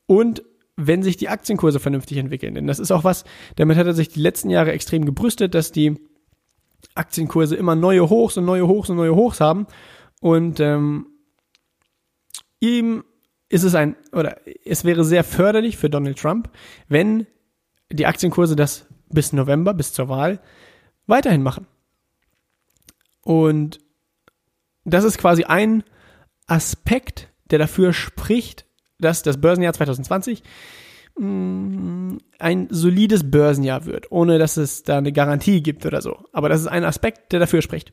und 0.07 0.43
wenn 0.75 1.05
sich 1.05 1.17
die 1.17 1.29
Aktienkurse 1.29 1.79
vernünftig 1.79 2.17
entwickeln. 2.17 2.57
Denn 2.57 2.67
das 2.67 2.81
ist 2.81 2.91
auch 2.91 3.05
was, 3.05 3.23
damit 3.55 3.77
hat 3.77 3.87
er 3.87 3.95
sich 3.95 4.09
die 4.09 4.21
letzten 4.21 4.51
Jahre 4.51 4.73
extrem 4.73 5.05
gebrüstet, 5.05 5.55
dass 5.55 5.71
die 5.71 5.95
Aktienkurse 6.97 7.55
immer 7.55 7.77
neue 7.77 8.11
Hochs 8.11 8.37
und 8.37 8.47
neue 8.47 8.67
Hochs 8.67 8.91
und 8.91 8.97
neue 8.97 9.15
Hochs 9.15 9.41
haben. 9.41 9.69
Und 10.21 10.59
ähm, 10.59 11.07
ihm 12.59 13.05
ist 13.49 13.65
es 13.65 13.75
ein, 13.75 13.97
oder 14.13 14.39
es 14.65 14.85
wäre 14.85 15.05
sehr 15.05 15.25
förderlich 15.25 15.77
für 15.77 15.91
Donald 15.91 16.19
Trump, 16.19 16.51
wenn 16.89 17.27
die 17.91 18.07
Aktienkurse 18.07 18.57
das 18.57 18.87
bis 19.11 19.33
November, 19.33 19.73
bis 19.75 19.93
zur 19.93 20.09
Wahl, 20.09 20.41
weiterhin 21.07 21.43
machen. 21.43 21.67
Und 23.23 23.79
das 24.85 25.05
ist 25.05 25.19
quasi 25.19 25.45
ein 25.45 25.85
Aspekt, 26.47 27.29
der 27.51 27.59
dafür 27.59 27.93
spricht, 27.93 28.67
dass 28.99 29.23
das 29.23 29.41
Börsenjahr 29.41 29.73
2020 29.73 30.43
mh, 31.17 31.27
mm, 31.27 32.19
ein 32.39 32.69
solides 32.71 33.31
Börsenjahr 33.31 33.87
wird, 33.87 34.11
ohne 34.11 34.39
dass 34.39 34.57
es 34.57 34.83
da 34.83 34.99
eine 34.99 35.13
Garantie 35.13 35.63
gibt 35.63 35.87
oder 35.87 36.03
so. 36.03 36.25
Aber 36.33 36.49
das 36.49 36.61
ist 36.61 36.67
ein 36.69 36.85
Aspekt, 36.85 37.33
der 37.33 37.41
dafür 37.41 37.63
spricht. 37.63 37.93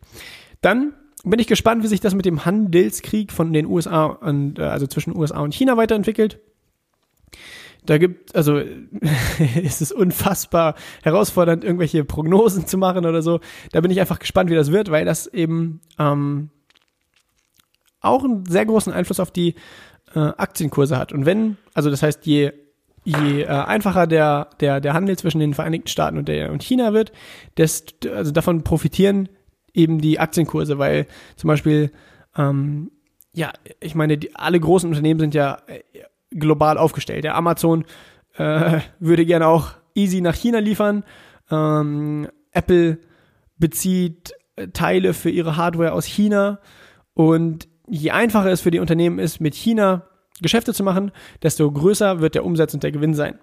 Dann 0.62 0.94
bin 1.30 1.40
ich 1.40 1.48
gespannt, 1.48 1.84
wie 1.84 1.88
sich 1.88 2.00
das 2.00 2.14
mit 2.14 2.26
dem 2.26 2.46
Handelskrieg 2.46 3.32
von 3.32 3.52
den 3.52 3.66
USA 3.66 4.06
und 4.06 4.60
äh, 4.60 4.64
also 4.64 4.88
zwischen 4.88 5.16
USA 5.16 5.40
und 5.40 5.54
China 5.54 5.78
weiterentwickelt. 5.78 6.40
Da 7.86 7.98
gibt, 7.98 8.36
also 8.36 8.58
es 9.64 9.82
ist 9.82 9.92
unfassbar 9.92 10.76
herausfordernd, 11.04 11.64
irgendwelche 11.64 12.04
Prognosen 12.04 12.68
zu 12.68 12.78
machen 12.78 13.06
oder 13.06 13.22
so. 13.22 13.40
Da 13.72 13.82
bin 13.82 13.92
ich 13.92 14.00
einfach 14.00 14.20
gespannt, 14.20 14.50
wie 14.50 14.56
das 14.56 14.72
wird, 14.72 14.90
weil 14.92 15.06
das 15.06 15.28
eben 15.28 15.82
ähm, 16.00 16.50
auch 18.02 18.24
einen 18.24 18.46
sehr 18.46 18.66
großen 18.66 18.94
Einfluss 18.94 19.20
auf 19.20 19.32
die 19.32 19.56
äh, 20.14 20.20
Aktienkurse 20.20 20.98
hat. 20.98 21.12
Und 21.12 21.26
wenn, 21.26 21.58
also 21.74 21.90
das 21.90 22.04
heißt, 22.04 22.26
je, 22.26 22.52
je 23.04 23.42
äh, 23.42 23.48
einfacher 23.48 24.08
der, 24.08 24.50
der, 24.60 24.80
der 24.80 24.94
Handel 24.94 25.18
zwischen 25.18 25.40
den 25.40 25.54
Vereinigten 25.54 25.88
Staaten 25.88 26.18
und, 26.18 26.28
der, 26.28 26.52
und 26.52 26.64
China 26.64 26.94
wird, 26.94 27.12
desto, 27.58 28.12
also 28.12 28.32
davon 28.32 28.64
profitieren 28.64 29.30
eben 29.76 30.00
die 30.00 30.20
Aktienkurse, 30.20 30.78
weil 30.80 31.08
zum 31.36 31.48
Beispiel, 31.48 31.92
ähm, 32.38 32.92
ja, 33.34 33.52
ich 33.80 33.96
meine, 33.96 34.18
die, 34.18 34.36
alle 34.36 34.60
großen 34.60 34.90
Unternehmen 34.90 35.20
sind 35.20 35.36
ja 35.36 35.60
äh, 35.68 35.82
global 36.32 36.78
aufgestellt. 36.78 37.24
Der 37.24 37.36
Amazon 37.36 37.86
äh, 38.38 38.80
würde 39.00 39.26
gerne 39.26 39.48
auch 39.48 39.72
easy 39.94 40.22
nach 40.22 40.36
China 40.36 40.60
liefern. 40.60 41.04
Ähm, 41.52 42.28
Apple 42.52 43.00
bezieht 43.58 44.34
äh, 44.56 44.70
Teile 44.70 45.14
für 45.14 45.30
ihre 45.30 45.58
Hardware 45.58 45.94
aus 45.94 46.06
China 46.06 46.60
und 47.14 47.68
je 47.88 48.12
einfacher 48.12 48.52
es 48.52 48.62
für 48.62 48.72
die 48.72 48.80
Unternehmen 48.80 49.20
ist, 49.20 49.40
mit 49.40 49.56
China 49.56 50.08
Geschäfte 50.42 50.74
zu 50.74 50.84
machen, 50.84 51.12
desto 51.44 51.72
größer 51.72 52.20
wird 52.20 52.36
der 52.36 52.46
Umsatz 52.46 52.74
und 52.74 52.84
der 52.84 52.92
Gewinn 52.92 53.14
sein. 53.14 53.40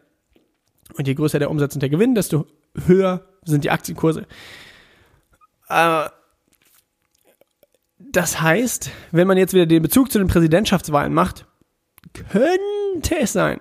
Und 0.94 1.08
je 1.08 1.14
größer 1.14 1.38
der 1.38 1.50
Umsatz 1.50 1.74
und 1.74 1.80
der 1.80 1.88
Gewinn, 1.88 2.14
desto 2.14 2.46
höher 2.86 3.24
sind 3.44 3.64
die 3.64 3.70
Aktienkurse. 3.70 4.26
Äh, 5.68 6.04
das 8.12 8.40
heißt, 8.40 8.90
wenn 9.10 9.26
man 9.26 9.38
jetzt 9.38 9.54
wieder 9.54 9.66
den 9.66 9.82
Bezug 9.82 10.12
zu 10.12 10.18
den 10.18 10.28
Präsidentschaftswahlen 10.28 11.12
macht, 11.12 11.46
könnte 12.30 13.18
es 13.18 13.32
sein, 13.32 13.60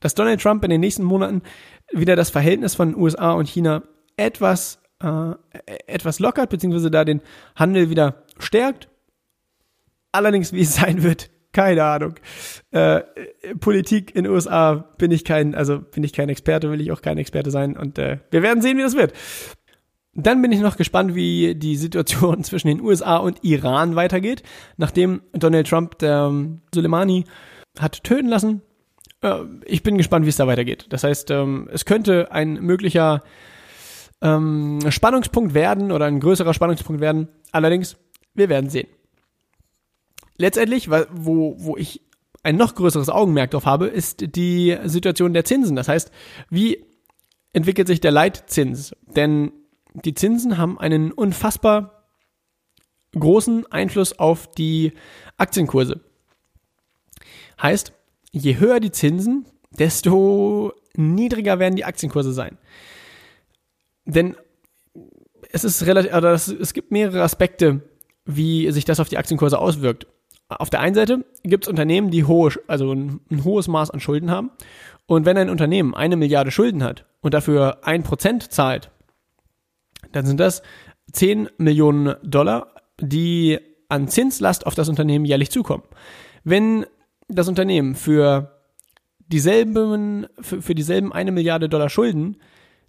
dass 0.00 0.14
Donald 0.14 0.40
Trump 0.40 0.62
in 0.64 0.70
den 0.70 0.80
nächsten 0.80 1.04
Monaten 1.04 1.42
wieder 1.92 2.16
das 2.16 2.30
Verhältnis 2.30 2.74
von 2.74 2.94
USA 2.96 3.32
und 3.32 3.48
China 3.48 3.82
etwas, 4.16 4.80
äh, 5.02 5.32
etwas 5.86 6.18
lockert, 6.18 6.50
beziehungsweise 6.50 6.90
da 6.90 7.04
den 7.04 7.22
Handel 7.56 7.88
wieder 7.88 8.24
stärkt. 8.38 8.88
Allerdings, 10.12 10.52
wie 10.52 10.62
es 10.62 10.74
sein 10.76 11.02
wird, 11.02 11.30
keine 11.52 11.82
Ahnung. 11.84 12.14
Äh, 12.70 13.00
Politik 13.58 14.14
in 14.14 14.24
den 14.24 14.32
USA 14.32 14.74
bin 14.98 15.10
ich 15.10 15.24
kein, 15.24 15.54
also 15.54 15.80
bin 15.80 16.04
ich 16.04 16.12
kein 16.12 16.28
Experte, 16.28 16.70
will 16.70 16.80
ich 16.80 16.92
auch 16.92 17.00
kein 17.00 17.18
Experte 17.18 17.50
sein 17.50 17.76
und 17.76 17.98
äh, 17.98 18.18
wir 18.30 18.42
werden 18.42 18.60
sehen, 18.60 18.76
wie 18.76 18.82
das 18.82 18.96
wird. 18.96 19.14
Dann 20.20 20.42
bin 20.42 20.50
ich 20.50 20.58
noch 20.58 20.76
gespannt, 20.76 21.14
wie 21.14 21.54
die 21.54 21.76
Situation 21.76 22.42
zwischen 22.44 22.66
den 22.66 22.80
USA 22.80 23.18
und 23.18 23.44
Iran 23.44 23.94
weitergeht, 23.94 24.42
nachdem 24.76 25.22
Donald 25.32 25.68
Trump 25.68 25.98
der 25.98 26.28
ähm, 26.28 26.60
Soleimani 26.74 27.24
hat 27.78 28.02
töten 28.02 28.26
lassen. 28.26 28.62
Äh, 29.22 29.42
ich 29.64 29.84
bin 29.84 29.96
gespannt, 29.96 30.26
wie 30.26 30.30
es 30.30 30.36
da 30.36 30.48
weitergeht. 30.48 30.86
Das 30.88 31.04
heißt, 31.04 31.30
ähm, 31.30 31.68
es 31.72 31.84
könnte 31.84 32.32
ein 32.32 32.54
möglicher 32.54 33.22
ähm, 34.20 34.80
Spannungspunkt 34.88 35.54
werden 35.54 35.92
oder 35.92 36.06
ein 36.06 36.18
größerer 36.18 36.52
Spannungspunkt 36.52 37.00
werden. 37.00 37.28
Allerdings, 37.52 37.96
wir 38.34 38.48
werden 38.48 38.70
sehen. 38.70 38.88
Letztendlich, 40.36 40.90
wo, 40.90 41.54
wo 41.58 41.76
ich 41.76 42.02
ein 42.42 42.56
noch 42.56 42.74
größeres 42.74 43.08
Augenmerk 43.08 43.52
drauf 43.52 43.66
habe, 43.66 43.86
ist 43.86 44.34
die 44.34 44.76
Situation 44.84 45.32
der 45.32 45.44
Zinsen. 45.44 45.76
Das 45.76 45.86
heißt, 45.86 46.10
wie 46.50 46.84
entwickelt 47.52 47.86
sich 47.86 48.00
der 48.00 48.10
Leitzins? 48.10 48.96
Denn 49.06 49.52
die 49.94 50.14
Zinsen 50.14 50.58
haben 50.58 50.78
einen 50.78 51.12
unfassbar 51.12 52.04
großen 53.18 53.70
Einfluss 53.72 54.18
auf 54.18 54.50
die 54.50 54.92
Aktienkurse. 55.36 56.00
Heißt, 57.60 57.92
je 58.30 58.58
höher 58.58 58.80
die 58.80 58.92
Zinsen, 58.92 59.46
desto 59.70 60.72
niedriger 60.94 61.58
werden 61.58 61.76
die 61.76 61.84
Aktienkurse 61.84 62.32
sein. 62.32 62.58
Denn 64.04 64.36
es 65.50 65.64
ist 65.64 65.86
relativ, 65.86 66.14
oder 66.14 66.32
es 66.32 66.74
gibt 66.74 66.90
mehrere 66.90 67.22
Aspekte, 67.22 67.82
wie 68.24 68.70
sich 68.70 68.84
das 68.84 69.00
auf 69.00 69.08
die 69.08 69.18
Aktienkurse 69.18 69.58
auswirkt. 69.58 70.06
Auf 70.48 70.70
der 70.70 70.80
einen 70.80 70.94
Seite 70.94 71.24
gibt 71.42 71.64
es 71.64 71.68
Unternehmen, 71.68 72.10
die 72.10 72.24
hohe, 72.24 72.52
also 72.66 72.92
ein, 72.92 73.20
ein, 73.30 73.44
hohes 73.44 73.68
Maß 73.68 73.90
an 73.90 74.00
Schulden 74.00 74.30
haben. 74.30 74.50
Und 75.06 75.26
wenn 75.26 75.36
ein 75.36 75.50
Unternehmen 75.50 75.94
eine 75.94 76.16
Milliarde 76.16 76.50
Schulden 76.50 76.82
hat 76.82 77.04
und 77.20 77.34
dafür 77.34 77.78
ein 77.82 78.02
Prozent 78.02 78.50
zahlt, 78.52 78.90
dann 80.12 80.26
sind 80.26 80.40
das 80.40 80.62
10 81.12 81.48
Millionen 81.58 82.16
Dollar, 82.22 82.74
die 83.00 83.58
an 83.88 84.08
Zinslast 84.08 84.66
auf 84.66 84.74
das 84.74 84.88
Unternehmen 84.88 85.24
jährlich 85.24 85.50
zukommen. 85.50 85.84
Wenn 86.44 86.86
das 87.28 87.48
Unternehmen 87.48 87.94
für 87.94 88.58
dieselben, 89.28 90.26
für, 90.40 90.62
für 90.62 90.74
dieselben 90.74 91.12
eine 91.12 91.32
Milliarde 91.32 91.68
Dollar 91.68 91.88
Schulden 91.88 92.36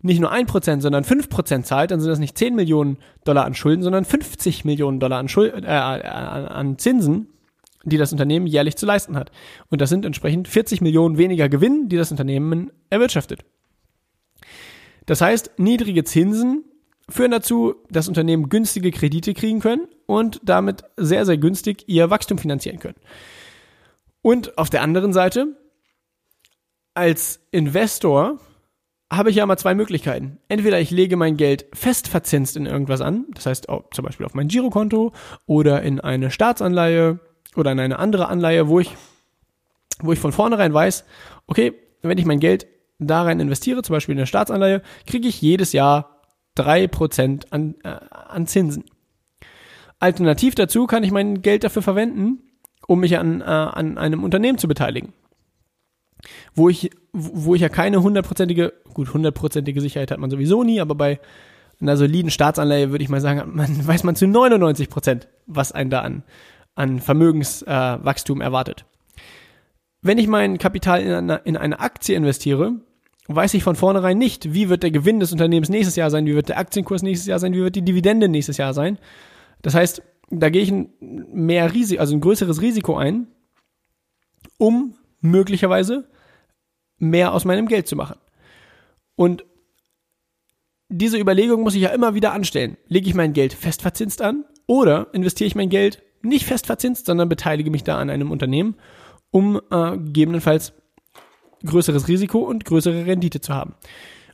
nicht 0.01 0.21
nur 0.21 0.31
ein 0.31 0.45
Prozent, 0.45 0.81
sondern 0.81 1.03
fünf 1.03 1.29
Prozent 1.29 1.65
zahlt, 1.65 1.91
dann 1.91 1.99
sind 1.99 2.09
das 2.09 2.19
nicht 2.19 2.38
10 2.38 2.55
Millionen 2.55 2.97
Dollar 3.25 3.45
an 3.45 3.53
Schulden, 3.53 3.83
sondern 3.83 4.05
50 4.05 4.63
Millionen 4.63 4.99
Dollar 4.99 5.19
an, 5.19 5.27
Schuld, 5.27 5.53
äh, 5.65 5.67
an 5.67 6.77
Zinsen, 6.77 7.27
die 7.83 7.97
das 7.97 8.13
Unternehmen 8.13 8.47
jährlich 8.47 8.77
zu 8.77 8.85
leisten 8.85 9.17
hat. 9.17 9.31
Und 9.69 9.81
das 9.81 9.89
sind 9.89 10.05
entsprechend 10.05 10.47
40 10.47 10.79
Millionen 10.79 11.17
weniger 11.17 11.49
Gewinn, 11.49 11.89
die 11.89 11.97
das 11.97 12.11
Unternehmen 12.11 12.71
erwirtschaftet. 12.89 13.43
Das 15.05 15.21
heißt, 15.21 15.53
niedrige 15.57 16.05
Zinsen 16.05 16.63
führen 17.09 17.31
dazu, 17.31 17.75
dass 17.89 18.07
Unternehmen 18.07 18.49
günstige 18.49 18.91
Kredite 18.91 19.33
kriegen 19.33 19.59
können 19.59 19.87
und 20.05 20.39
damit 20.43 20.83
sehr, 20.97 21.25
sehr 21.25 21.37
günstig 21.37 21.83
ihr 21.87 22.09
Wachstum 22.09 22.37
finanzieren 22.37 22.79
können. 22.79 22.97
Und 24.21 24.57
auf 24.57 24.69
der 24.69 24.81
anderen 24.81 25.13
Seite, 25.13 25.57
als 26.93 27.39
Investor 27.51 28.39
habe 29.11 29.31
ich 29.31 29.37
ja 29.37 29.45
mal 29.45 29.57
zwei 29.57 29.73
Möglichkeiten. 29.73 30.37
Entweder 30.49 30.79
ich 30.79 30.91
lege 30.91 31.17
mein 31.17 31.35
Geld 31.35 31.65
fest 31.73 32.07
verzinst 32.07 32.55
in 32.55 32.65
irgendwas 32.65 33.01
an, 33.01 33.25
das 33.33 33.45
heißt 33.45 33.67
zum 33.91 34.05
Beispiel 34.05 34.25
auf 34.25 34.35
mein 34.35 34.47
Girokonto 34.47 35.13
oder 35.45 35.81
in 35.81 35.99
eine 35.99 36.29
Staatsanleihe 36.29 37.19
oder 37.55 37.71
in 37.71 37.79
eine 37.79 37.97
andere 37.97 38.27
Anleihe, 38.27 38.67
wo 38.67 38.79
ich, 38.79 38.95
wo 40.01 40.13
ich 40.13 40.19
von 40.19 40.31
vornherein 40.31 40.73
weiß, 40.73 41.05
okay, 41.47 41.73
wenn 42.01 42.17
ich 42.17 42.25
mein 42.25 42.39
Geld 42.39 42.67
da 42.99 43.23
rein 43.23 43.39
investiere, 43.39 43.81
zum 43.81 43.93
Beispiel 43.93 44.13
in 44.13 44.19
eine 44.19 44.27
Staatsanleihe, 44.27 44.83
kriege 45.07 45.27
ich 45.27 45.41
jedes 45.41 45.73
Jahr 45.73 46.18
3% 46.58 47.51
an, 47.51 47.75
äh, 47.84 47.89
an 48.10 48.48
Zinsen. 48.48 48.86
Alternativ 50.00 50.56
dazu 50.56 50.88
kann 50.88 51.03
ich 51.03 51.12
mein 51.12 51.41
Geld 51.41 51.63
dafür 51.63 51.82
verwenden, 51.82 52.39
um 52.88 53.00
mich 53.00 53.18
an, 53.18 53.41
äh, 53.41 53.44
an 53.44 53.98
einem 53.98 54.24
Unternehmen 54.24 54.58
zu 54.58 54.68
beteiligen. 54.68 55.13
Wo 56.53 56.70
ich, 56.70 56.91
wo 57.13 57.56
ich 57.56 57.62
ja 57.62 57.70
keine 57.70 58.01
hundertprozentige, 58.01 58.74
gut, 58.94 59.13
hundertprozentige 59.13 59.82
Sicherheit 59.82 60.12
hat 60.12 60.20
man 60.20 60.29
sowieso 60.29 60.63
nie, 60.63 60.82
aber 60.82 60.96
bei 60.96 61.20
einer 61.82 61.98
soliden 61.98 62.32
Staatsanleihe 62.32 62.91
würde 62.91 63.03
ich 63.03 63.10
mal 63.10 63.22
sagen, 63.22 63.56
man 63.56 63.88
weiß 63.88 64.03
man 64.03 64.15
zu 64.15 64.27
99 64.27 64.89
Prozent, 64.89 65.27
was 65.46 65.72
einen 65.72 65.89
da 65.89 66.01
an, 66.01 66.24
an 66.75 67.00
Vermögenswachstum 67.00 68.41
äh, 68.41 68.44
erwartet. 68.44 68.86
Wenn 70.01 70.18
ich 70.18 70.27
mein 70.27 70.58
Kapital 70.58 71.01
in 71.01 71.12
eine, 71.12 71.41
in 71.44 71.58
eine 71.58 71.79
Aktie 71.79 72.15
investiere, 72.15 72.74
weiß 73.29 73.53
ich 73.53 73.63
von 73.63 73.75
vornherein 73.75 74.17
nicht, 74.17 74.53
wie 74.53 74.69
wird 74.69 74.81
der 74.81 74.91
Gewinn 74.91 75.19
des 75.19 75.31
Unternehmens 75.31 75.69
nächstes 75.69 75.95
Jahr 75.95 76.09
sein, 76.09 76.25
wie 76.25 76.36
wird 76.36 76.50
der 76.50 76.57
Aktienkurs 76.57 77.03
nächstes 77.03 77.27
Jahr 77.27 77.39
sein, 77.39 77.53
wie 77.53 77.62
wird 77.62 77.75
die 77.75 77.83
Dividende 77.86 78.27
nächstes 78.27 78.57
Jahr 78.57 78.74
sein. 78.74 78.98
Das 79.62 79.75
heißt, 79.75 80.01
da 80.31 80.50
gehe 80.50 80.63
ich 80.63 80.71
ein 80.71 80.89
mehr 81.00 81.74
Risiko, 81.74 82.01
also 82.01 82.15
ein 82.15 82.21
größeres 82.21 82.62
Risiko 82.62 82.98
ein, 82.98 83.27
um 84.57 84.95
möglicherweise 85.21 86.09
mehr 86.98 87.33
aus 87.33 87.45
meinem 87.45 87.67
Geld 87.67 87.88
zu 87.88 87.95
machen. 87.95 88.17
Und 89.15 89.45
diese 90.89 91.19
Überlegung 91.19 91.62
muss 91.62 91.75
ich 91.75 91.81
ja 91.81 91.89
immer 91.89 92.15
wieder 92.15 92.33
anstellen. 92.33 92.77
Lege 92.88 93.07
ich 93.07 93.15
mein 93.15 93.33
Geld 93.33 93.53
festverzinst 93.53 94.24
an 94.24 94.45
oder 94.65 95.07
investiere 95.13 95.48
ich 95.48 95.55
mein 95.55 95.69
Geld 95.69 96.01
nicht 96.24 96.45
festverzinst, 96.45 97.05
sondern 97.05 97.29
beteilige 97.29 97.69
mich 97.69 97.83
da 97.83 98.00
an 98.00 98.09
einem 98.09 98.31
Unternehmen, 98.31 98.75
um 99.29 99.62
äh, 99.69 99.98
gegebenenfalls 99.98 100.74
größeres 101.65 102.07
Risiko 102.07 102.39
und 102.39 102.65
größere 102.65 103.05
Rendite 103.05 103.41
zu 103.41 103.53
haben. 103.53 103.75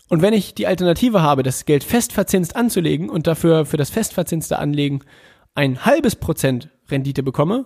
Und 0.10 0.22
wenn 0.22 0.34
ich 0.34 0.53
die 0.53 0.67
Alternative 0.67 1.22
habe, 1.22 1.44
das 1.44 1.65
Geld 1.65 1.84
festverzinst 1.84 2.55
anzulegen 2.55 3.10
und 3.10 3.27
dafür 3.27 3.65
für 3.65 3.77
das 3.77 3.89
festverzinste 3.89 4.60
Anlegen 4.60 5.01
ein 5.55 5.86
halbes 5.86 6.15
Prozent 6.15 6.70
Rendite 6.89 7.24
bekomme, 7.24 7.65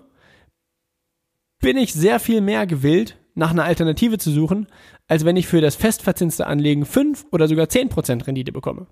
bin 1.59 1.77
ich 1.77 1.93
sehr 1.93 2.19
viel 2.19 2.39
mehr 2.39 2.65
gewillt, 2.65 3.17
nach 3.35 3.51
einer 3.51 3.65
Alternative 3.65 4.17
zu 4.17 4.31
suchen, 4.31 4.67
als 5.07 5.25
wenn 5.25 5.35
ich 5.35 5.47
für 5.47 5.61
das 5.61 5.75
festverzinste 5.75 6.47
Anlegen 6.47 6.85
5 6.85 7.25
oder 7.31 7.47
sogar 7.47 7.65
10% 7.65 8.27
Rendite 8.27 8.51
bekomme. 8.51 8.87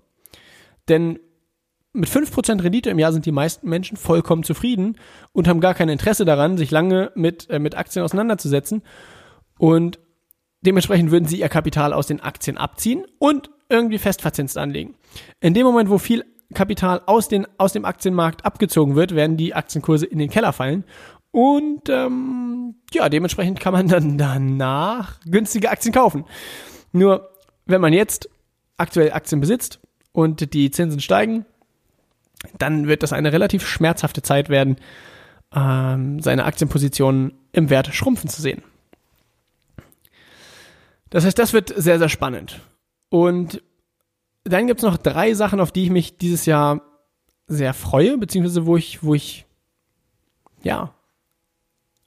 Denn 0.88 1.18
mit 1.92 2.08
5% 2.08 2.62
Rendite 2.62 2.90
im 2.90 2.98
Jahr 2.98 3.12
sind 3.12 3.26
die 3.26 3.32
meisten 3.32 3.68
Menschen 3.68 3.96
vollkommen 3.96 4.42
zufrieden 4.42 4.96
und 5.32 5.48
haben 5.48 5.60
gar 5.60 5.74
kein 5.74 5.88
Interesse 5.88 6.24
daran, 6.24 6.58
sich 6.58 6.70
lange 6.70 7.12
mit, 7.14 7.48
äh, 7.50 7.58
mit 7.58 7.76
Aktien 7.76 8.04
auseinanderzusetzen. 8.04 8.82
Und 9.58 9.98
dementsprechend 10.62 11.10
würden 11.10 11.26
sie 11.26 11.40
ihr 11.40 11.48
Kapital 11.48 11.92
aus 11.92 12.06
den 12.06 12.20
Aktien 12.20 12.58
abziehen 12.58 13.04
und 13.18 13.50
irgendwie 13.68 13.98
festverzinst 13.98 14.58
anlegen. 14.58 14.94
In 15.40 15.54
dem 15.54 15.64
Moment, 15.64 15.90
wo 15.90 15.98
viel 15.98 16.24
Kapital 16.54 17.02
aus, 17.06 17.28
den, 17.28 17.46
aus 17.58 17.72
dem 17.72 17.84
Aktienmarkt 17.84 18.44
abgezogen 18.44 18.96
wird, 18.96 19.14
werden 19.14 19.36
die 19.36 19.54
Aktienkurse 19.54 20.06
in 20.06 20.18
den 20.18 20.30
Keller 20.30 20.52
fallen 20.52 20.84
und 21.30 21.88
ähm, 21.88 22.76
ja, 22.92 23.08
dementsprechend 23.08 23.60
kann 23.60 23.72
man 23.72 23.88
dann 23.88 24.18
danach 24.18 25.20
günstige 25.20 25.70
Aktien 25.70 25.92
kaufen. 25.92 26.24
Nur, 26.92 27.30
wenn 27.66 27.80
man 27.80 27.92
jetzt 27.92 28.30
aktuell 28.76 29.12
Aktien 29.12 29.40
besitzt 29.40 29.80
und 30.12 30.54
die 30.54 30.70
Zinsen 30.70 31.00
steigen, 31.00 31.44
dann 32.56 32.86
wird 32.86 33.02
das 33.02 33.12
eine 33.12 33.32
relativ 33.32 33.66
schmerzhafte 33.66 34.22
Zeit 34.22 34.48
werden, 34.48 34.76
ähm, 35.54 36.20
seine 36.20 36.44
Aktienpositionen 36.44 37.32
im 37.52 37.68
Wert 37.68 37.94
schrumpfen 37.94 38.28
zu 38.28 38.40
sehen. 38.40 38.62
Das 41.10 41.24
heißt, 41.24 41.38
das 41.38 41.52
wird 41.52 41.72
sehr, 41.76 41.98
sehr 41.98 42.08
spannend. 42.08 42.60
Und 43.08 43.62
dann 44.44 44.66
gibt 44.66 44.80
es 44.80 44.84
noch 44.84 44.96
drei 44.96 45.34
Sachen, 45.34 45.60
auf 45.60 45.72
die 45.72 45.84
ich 45.84 45.90
mich 45.90 46.18
dieses 46.18 46.46
Jahr 46.46 46.82
sehr 47.46 47.74
freue, 47.74 48.18
beziehungsweise 48.18 48.66
wo 48.66 48.76
ich, 48.76 49.02
wo 49.02 49.14
ich, 49.14 49.46
ja, 50.62 50.94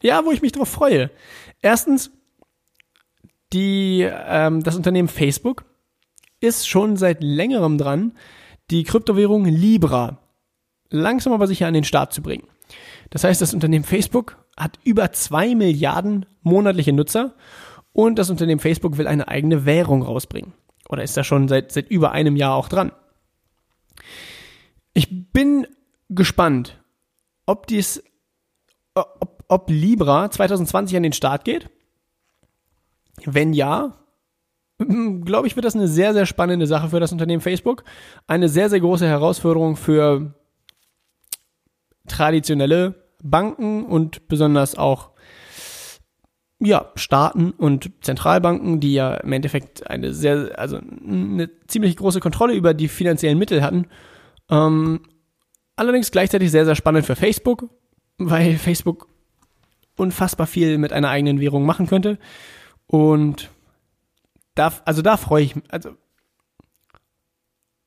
ja, 0.02 0.24
wo 0.26 0.32
ich 0.32 0.42
mich 0.42 0.52
drauf 0.52 0.70
freue. 0.70 1.12
Erstens, 1.62 2.12
die, 3.54 4.08
ähm, 4.10 4.64
das 4.64 4.76
Unternehmen 4.76 5.08
Facebook 5.08 5.66
ist 6.40 6.68
schon 6.68 6.98
seit 6.98 7.22
längerem 7.22 7.78
dran, 7.78 8.18
die 8.70 8.84
Kryptowährung 8.84 9.46
Libra 9.46 10.20
langsam 10.90 11.34
aber 11.34 11.48
sicher 11.48 11.68
an 11.68 11.74
den 11.74 11.84
Start 11.84 12.14
zu 12.14 12.22
bringen. 12.22 12.48
Das 13.10 13.24
heißt, 13.24 13.42
das 13.42 13.54
Unternehmen 13.54 13.86
Facebook 13.86 14.38
hat 14.58 14.80
über 14.84 15.12
zwei 15.12 15.56
Milliarden 15.56 16.26
monatliche 16.42 16.94
Nutzer 16.94 17.36
und 17.94 18.18
das 18.18 18.30
Unternehmen 18.30 18.60
Facebook 18.60 18.98
will 18.98 19.08
eine 19.08 19.28
eigene 19.28 19.66
Währung 19.66 20.04
rausbringen. 20.04 20.54
Oder 20.90 21.04
ist 21.04 21.16
da 21.18 21.24
schon 21.24 21.48
seit, 21.48 21.72
seit 21.72 21.90
über 21.90 22.12
einem 22.12 22.36
Jahr 22.36 22.56
auch 22.56 22.70
dran. 22.70 22.92
Ich 24.94 25.32
bin 25.32 25.68
gespannt, 26.10 26.82
ob 27.46 27.68
dies, 27.68 28.04
ob, 28.94 29.46
ob 29.48 29.70
Libra 29.70 30.30
2020 30.30 30.98
an 30.98 31.04
den 31.04 31.14
Start 31.14 31.46
geht? 31.46 31.70
Wenn 33.26 33.54
ja, 33.54 33.98
glaube 35.24 35.48
ich, 35.48 35.56
wird 35.56 35.66
das 35.66 35.76
eine 35.76 35.88
sehr, 35.88 36.14
sehr 36.14 36.26
spannende 36.26 36.68
Sache 36.68 36.90
für 36.90 37.00
das 37.00 37.12
Unternehmen 37.12 37.42
Facebook. 37.42 37.84
Eine 38.28 38.50
sehr, 38.50 38.70
sehr 38.70 38.80
große 38.80 39.08
Herausforderung 39.08 39.76
für 39.76 40.34
traditionelle 42.08 42.96
Banken 43.24 43.86
und 43.86 44.28
besonders 44.28 44.78
auch 44.78 45.11
ja, 46.64 46.92
Staaten 46.96 47.52
und 47.52 47.92
Zentralbanken, 48.02 48.80
die 48.80 48.94
ja 48.94 49.16
im 49.16 49.34
Endeffekt 49.34 49.90
eine 49.90 50.14
sehr, 50.14 50.60
also 50.60 50.78
eine 50.78 51.50
ziemlich 51.68 51.98
große 51.98 52.20
Kontrolle 52.20 52.54
über 52.54 52.76
die 52.76 52.88
finanziellen 52.88 53.40
Mittel 53.40 53.64
hatten. 53.64 53.88
Ähm, 54.50 55.02
allerdings 55.76 56.12
gleichzeitig 56.12 56.52
sehr, 56.52 56.66
sehr 56.66 56.76
spannend 56.76 57.06
für 57.06 57.16
Facebook, 57.16 57.68
weil 58.20 58.58
Facebook 58.58 59.08
unfassbar 59.98 60.46
viel 60.46 60.78
mit 60.78 60.94
einer 60.94 61.10
eigenen 61.10 61.40
Währung 61.40 61.66
machen 61.66 61.88
könnte. 61.88 62.20
Und 62.86 63.50
da, 64.54 64.72
also 64.86 65.02
da 65.02 65.18
freue 65.18 65.44
ich 65.44 65.56
mich, 65.56 65.66
also 65.70 65.96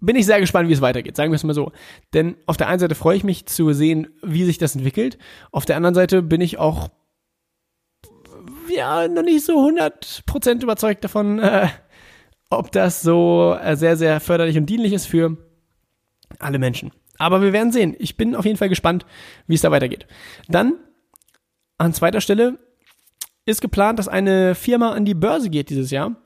bin 0.01 0.17
ich 0.17 0.27
sehr 0.27 0.41
gespannt, 0.41 0.69
wie 0.69 0.73
es 0.73 0.81
weitergeht, 0.81 1.17
sagen 1.17 1.31
wir 1.31 1.37
es 1.37 1.45
mal 1.45 1.55
so. 1.55 1.71
Denn 2.13 2.37
auf 2.47 2.57
der 2.57 2.69
einen 2.69 2.81
Seite 2.81 2.97
freue 2.97 3.17
ich 3.17 3.25
mich 3.25 3.47
zu 3.47 3.73
sehen, 3.73 4.09
wie 4.23 4.45
sich 4.45 4.59
das 4.59 4.75
entwickelt. 4.75 5.17
Auf 5.53 5.65
der 5.65 5.77
anderen 5.77 5.95
Seite 5.95 6.23
bin 6.23 6.41
ich 6.41 6.59
auch 6.59 6.91
ja 8.71 9.09
noch 9.09 9.23
nicht 9.23 9.45
so 9.45 9.55
100% 9.55 10.63
überzeugt 10.63 11.05
davon, 11.05 11.39
äh, 11.39 11.69
ob 12.51 12.73
das 12.73 13.03
so 13.03 13.57
äh, 13.61 13.77
sehr, 13.77 13.97
sehr 13.97 14.21
förderlich 14.21 14.57
und 14.57 14.67
dienlich 14.67 14.93
ist 14.93 15.07
für 15.07 15.37
alle 16.39 16.59
Menschen. 16.59 16.93
Aber 17.19 17.43
wir 17.43 17.53
werden 17.53 17.73
sehen. 17.73 17.95
Ich 17.99 18.17
bin 18.17 18.35
auf 18.35 18.45
jeden 18.45 18.57
Fall 18.57 18.69
gespannt, 18.69 19.07
wie 19.47 19.55
es 19.55 19.61
da 19.61 19.71
weitergeht. 19.71 20.07
Dann 20.49 20.75
an 21.79 21.93
zweiter 21.93 22.21
Stelle 22.21 22.59
ist 23.47 23.61
geplant, 23.61 23.99
dass 23.99 24.09
eine 24.09 24.55
Firma 24.55 24.93
an 24.93 25.05
die 25.05 25.15
Börse 25.15 25.51
geht 25.51 25.71
dieses 25.71 25.91
Jahr. 25.91 26.17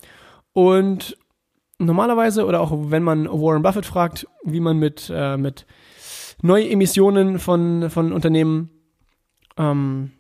Und 0.53 1.17
normalerweise, 1.79 2.47
oder 2.47 2.61
auch 2.61 2.73
wenn 2.91 3.03
man 3.03 3.29
Warren 3.29 3.63
Buffett 3.63 3.87
fragt, 3.87 4.27
wie 4.45 4.61
man 4.61 4.79
mit, 4.79 5.11
äh, 5.15 5.37
mit 5.37 5.67
Neuemissionen 6.43 7.39
von, 7.39 7.91
von 7.91 8.13
Unternehmen 8.13 8.71
ähm, 9.57 10.13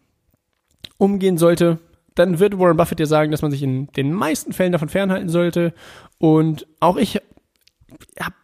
umgehen 0.98 1.38
sollte, 1.38 1.78
dann 2.18 2.38
wird 2.38 2.58
Warren 2.58 2.76
Buffett 2.76 2.98
dir 2.98 3.06
sagen, 3.06 3.30
dass 3.30 3.42
man 3.42 3.50
sich 3.50 3.62
in 3.62 3.86
den 3.88 4.12
meisten 4.12 4.52
Fällen 4.52 4.72
davon 4.72 4.88
fernhalten 4.88 5.28
sollte. 5.28 5.72
Und 6.18 6.66
auch 6.80 6.96
ich 6.96 7.20
habe 8.20 8.34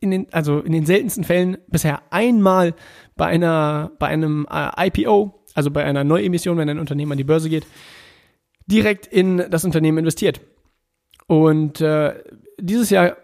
in 0.00 0.10
den, 0.10 0.26
also 0.32 0.60
in 0.60 0.72
den 0.72 0.86
seltensten 0.86 1.24
Fällen 1.24 1.58
bisher 1.68 2.02
einmal 2.10 2.74
bei 3.16 3.26
einer, 3.26 3.92
bei 3.98 4.08
einem 4.08 4.46
äh, 4.50 4.88
IPO 4.88 5.36
also 5.56 5.70
bei 5.70 5.84
einer 5.84 6.04
Neuemission, 6.04 6.58
wenn 6.58 6.68
ein 6.68 6.78
Unternehmen 6.78 7.12
an 7.12 7.18
die 7.18 7.24
Börse 7.24 7.48
geht, 7.48 7.66
direkt 8.66 9.06
in 9.06 9.38
das 9.50 9.64
Unternehmen 9.64 9.98
investiert. 9.98 10.40
Und 11.26 11.80
äh, 11.80 12.22
dieses 12.60 12.90
Jahr 12.90 13.16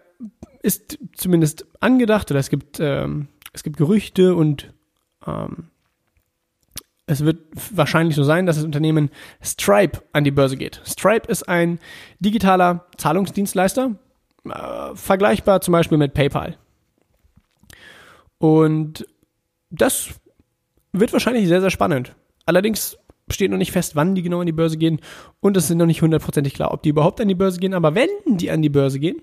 ist 0.63 0.97
zumindest 1.15 1.67
angedacht, 1.79 2.31
oder 2.31 2.39
es 2.39 2.49
gibt, 2.49 2.79
ähm, 2.79 3.27
es 3.53 3.63
gibt 3.63 3.77
Gerüchte 3.77 4.35
und 4.35 4.73
ähm, 5.27 5.69
es 7.05 7.25
wird 7.25 7.39
wahrscheinlich 7.71 8.15
so 8.15 8.23
sein, 8.23 8.45
dass 8.45 8.55
das 8.55 8.65
Unternehmen 8.65 9.09
Stripe 9.43 10.01
an 10.13 10.23
die 10.23 10.31
Börse 10.31 10.57
geht. 10.57 10.81
Stripe 10.85 11.29
ist 11.29 11.43
ein 11.49 11.79
digitaler 12.19 12.85
Zahlungsdienstleister, 12.97 13.95
äh, 14.45 14.95
vergleichbar 14.95 15.61
zum 15.61 15.73
Beispiel 15.73 15.97
mit 15.97 16.13
PayPal. 16.13 16.57
Und 18.37 19.05
das 19.69 20.09
wird 20.93 21.11
wahrscheinlich 21.11 21.47
sehr, 21.47 21.61
sehr 21.61 21.71
spannend. 21.71 22.15
Allerdings 22.45 22.97
steht 23.29 23.51
noch 23.51 23.57
nicht 23.57 23.71
fest, 23.71 23.95
wann 23.95 24.15
die 24.15 24.21
genau 24.21 24.41
an 24.41 24.45
die 24.45 24.51
Börse 24.51 24.77
gehen 24.77 24.99
und 25.39 25.57
es 25.57 25.69
ist 25.69 25.75
noch 25.75 25.85
nicht 25.85 26.01
hundertprozentig 26.01 26.53
klar, 26.53 26.73
ob 26.73 26.83
die 26.83 26.89
überhaupt 26.89 27.19
an 27.21 27.27
die 27.27 27.35
Börse 27.35 27.59
gehen. 27.59 27.73
Aber 27.73 27.95
wenn 27.95 28.09
die 28.27 28.51
an 28.51 28.61
die 28.61 28.69
Börse 28.69 28.99
gehen, 28.99 29.21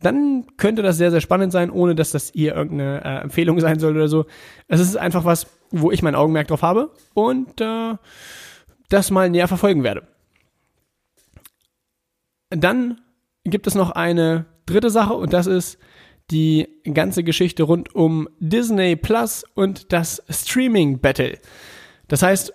dann 0.00 0.46
könnte 0.56 0.82
das 0.82 0.96
sehr, 0.96 1.10
sehr 1.10 1.20
spannend 1.20 1.52
sein, 1.52 1.70
ohne 1.70 1.94
dass 1.94 2.12
das 2.12 2.30
hier 2.32 2.54
irgendeine 2.54 3.04
äh, 3.04 3.22
Empfehlung 3.22 3.58
sein 3.60 3.80
soll 3.80 3.96
oder 3.96 4.08
so. 4.08 4.26
Es 4.68 4.80
ist 4.80 4.96
einfach 4.96 5.24
was, 5.24 5.46
wo 5.70 5.90
ich 5.90 6.02
mein 6.02 6.14
Augenmerk 6.14 6.48
drauf 6.48 6.62
habe 6.62 6.90
und 7.14 7.60
äh, 7.60 7.96
das 8.88 9.10
mal 9.10 9.30
näher 9.30 9.48
verfolgen 9.48 9.84
werde. 9.84 10.06
Dann 12.50 13.00
gibt 13.44 13.66
es 13.66 13.74
noch 13.74 13.90
eine 13.90 14.46
dritte 14.66 14.90
Sache 14.90 15.14
und 15.14 15.32
das 15.32 15.46
ist 15.46 15.78
die 16.30 16.68
ganze 16.92 17.24
Geschichte 17.24 17.62
rund 17.62 17.94
um 17.94 18.28
Disney 18.38 18.96
Plus 18.96 19.44
und 19.54 19.92
das 19.92 20.22
Streaming 20.28 21.00
Battle. 21.00 21.38
Das 22.08 22.22
heißt, 22.22 22.52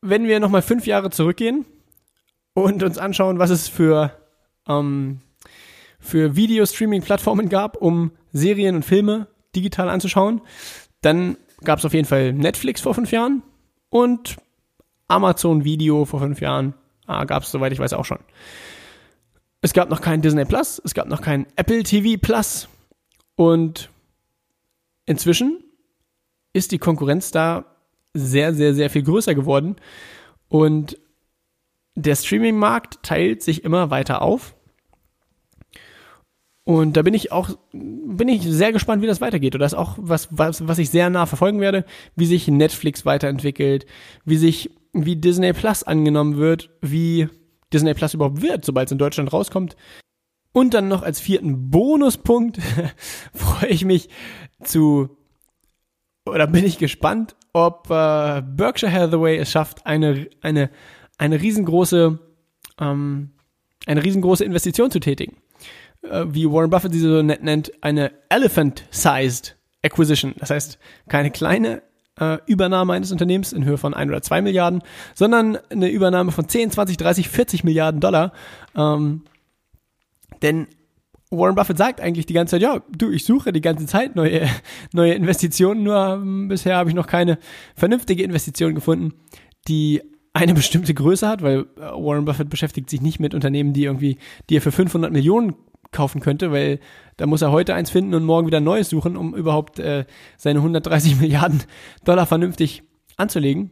wenn 0.00 0.26
wir 0.26 0.40
nochmal 0.40 0.62
fünf 0.62 0.86
Jahre 0.86 1.10
zurückgehen 1.10 1.64
und 2.52 2.82
uns 2.82 2.98
anschauen, 2.98 3.38
was 3.38 3.50
es 3.50 3.68
für, 3.68 4.12
ähm, 4.68 5.20
für 5.98 6.36
Video-Streaming-Plattformen 6.36 7.48
gab, 7.48 7.76
um 7.76 8.12
Serien 8.32 8.76
und 8.76 8.84
Filme 8.84 9.28
digital 9.54 9.88
anzuschauen, 9.88 10.40
dann 11.00 11.36
gab 11.64 11.78
es 11.78 11.84
auf 11.84 11.94
jeden 11.94 12.06
Fall 12.06 12.32
Netflix 12.32 12.80
vor 12.80 12.94
fünf 12.94 13.10
Jahren 13.10 13.42
und 13.90 14.36
Amazon 15.08 15.64
Video 15.64 16.04
vor 16.04 16.20
fünf 16.20 16.40
Jahren. 16.40 16.74
Ah, 17.06 17.24
gab 17.24 17.42
es, 17.42 17.50
soweit 17.50 17.72
ich 17.72 17.78
weiß, 17.78 17.92
auch 17.92 18.04
schon. 18.04 18.18
Es 19.60 19.72
gab 19.72 19.90
noch 19.90 20.00
kein 20.00 20.22
Disney 20.22 20.44
Plus, 20.44 20.80
es 20.84 20.94
gab 20.94 21.08
noch 21.08 21.20
kein 21.20 21.46
Apple 21.56 21.82
TV 21.82 22.20
Plus 22.20 22.68
und 23.36 23.90
inzwischen 25.06 25.62
ist 26.52 26.72
die 26.72 26.78
Konkurrenz 26.78 27.30
da 27.30 27.64
sehr, 28.14 28.54
sehr, 28.54 28.74
sehr 28.74 28.90
viel 28.90 29.02
größer 29.02 29.34
geworden. 29.34 29.76
Und 30.48 30.98
der 31.96 32.16
Streaming-Markt 32.16 33.02
teilt 33.02 33.42
sich 33.42 33.64
immer 33.64 33.90
weiter 33.90 34.22
auf. 34.22 34.54
Und 36.64 36.96
da 36.96 37.02
bin 37.02 37.12
ich 37.12 37.30
auch, 37.30 37.50
bin 37.72 38.28
ich 38.28 38.42
sehr 38.42 38.72
gespannt, 38.72 39.02
wie 39.02 39.06
das 39.06 39.20
weitergeht. 39.20 39.54
Und 39.54 39.60
das 39.60 39.72
ist 39.72 39.78
auch 39.78 39.96
was, 39.98 40.28
was, 40.30 40.66
was 40.66 40.78
ich 40.78 40.88
sehr 40.88 41.10
nah 41.10 41.26
verfolgen 41.26 41.60
werde, 41.60 41.84
wie 42.16 42.24
sich 42.24 42.48
Netflix 42.48 43.04
weiterentwickelt, 43.04 43.84
wie 44.24 44.36
sich, 44.36 44.70
wie 44.92 45.16
Disney 45.16 45.52
Plus 45.52 45.82
angenommen 45.82 46.38
wird, 46.38 46.70
wie 46.80 47.28
Disney 47.72 47.92
Plus 47.92 48.14
überhaupt 48.14 48.40
wird, 48.40 48.64
sobald 48.64 48.88
es 48.88 48.92
in 48.92 48.98
Deutschland 48.98 49.32
rauskommt. 49.32 49.76
Und 50.52 50.72
dann 50.72 50.88
noch 50.88 51.02
als 51.02 51.20
vierten 51.20 51.70
Bonuspunkt 51.70 52.58
freue 53.34 53.68
ich 53.68 53.84
mich 53.84 54.08
zu, 54.62 55.18
oder 56.24 56.46
bin 56.46 56.64
ich 56.64 56.78
gespannt, 56.78 57.36
ob 57.52 57.90
äh, 57.90 58.40
Berkshire 58.40 58.90
Hathaway 58.90 59.36
es 59.36 59.50
schafft, 59.50 59.84
eine, 59.84 60.28
eine, 60.40 60.70
eine 61.18 61.42
riesengroße, 61.42 62.18
ähm, 62.80 63.30
eine 63.84 64.02
riesengroße 64.02 64.44
Investition 64.44 64.90
zu 64.90 65.00
tätigen. 65.00 65.36
Äh, 66.10 66.26
wie 66.28 66.50
Warren 66.50 66.70
Buffett 66.70 66.92
sie 66.92 67.00
so 67.00 67.22
nett 67.22 67.42
nennt, 67.42 67.72
eine 67.82 68.12
Elephant-Sized 68.28 69.56
Acquisition. 69.82 70.34
Das 70.38 70.50
heißt, 70.50 70.78
keine 71.08 71.30
kleine 71.30 71.82
äh, 72.18 72.38
Übernahme 72.46 72.92
eines 72.92 73.12
Unternehmens 73.12 73.52
in 73.52 73.64
Höhe 73.64 73.78
von 73.78 73.94
ein 73.94 74.08
oder 74.08 74.22
zwei 74.22 74.40
Milliarden, 74.42 74.82
sondern 75.14 75.58
eine 75.70 75.88
Übernahme 75.90 76.32
von 76.32 76.48
10, 76.48 76.70
20, 76.70 76.96
30, 76.96 77.28
40 77.28 77.64
Milliarden 77.64 78.00
Dollar. 78.00 78.32
Ähm, 78.76 79.22
denn 80.42 80.68
Warren 81.30 81.54
Buffett 81.54 81.78
sagt 81.78 82.00
eigentlich 82.00 82.26
die 82.26 82.34
ganze 82.34 82.52
Zeit, 82.52 82.62
ja, 82.62 82.80
du, 82.96 83.10
ich 83.10 83.24
suche 83.24 83.52
die 83.52 83.60
ganze 83.60 83.86
Zeit 83.86 84.16
neue, 84.16 84.48
neue 84.92 85.14
Investitionen, 85.14 85.82
nur 85.82 85.96
ähm, 85.96 86.48
bisher 86.48 86.76
habe 86.76 86.90
ich 86.90 86.94
noch 86.94 87.06
keine 87.06 87.38
vernünftige 87.74 88.22
Investition 88.22 88.74
gefunden, 88.74 89.14
die 89.68 90.02
eine 90.32 90.54
bestimmte 90.54 90.94
Größe 90.94 91.28
hat, 91.28 91.42
weil 91.42 91.66
äh, 91.76 91.80
Warren 91.80 92.24
Buffett 92.24 92.50
beschäftigt 92.50 92.90
sich 92.90 93.00
nicht 93.00 93.20
mit 93.20 93.34
Unternehmen, 93.34 93.72
die 93.72 93.84
irgendwie, 93.84 94.18
die 94.50 94.56
er 94.56 94.62
für 94.62 94.72
500 94.72 95.12
Millionen 95.12 95.54
kaufen 95.94 96.20
könnte, 96.20 96.52
weil 96.52 96.80
da 97.16 97.26
muss 97.26 97.40
er 97.40 97.52
heute 97.52 97.74
eins 97.74 97.88
finden 97.88 98.14
und 98.14 98.24
morgen 98.24 98.46
wieder 98.46 98.58
ein 98.58 98.64
neues 98.64 98.90
suchen, 98.90 99.16
um 99.16 99.34
überhaupt 99.34 99.78
äh, 99.78 100.04
seine 100.36 100.58
130 100.58 101.16
Milliarden 101.20 101.62
Dollar 102.04 102.26
vernünftig 102.26 102.82
anzulegen. 103.16 103.70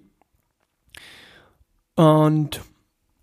Und 1.95 2.63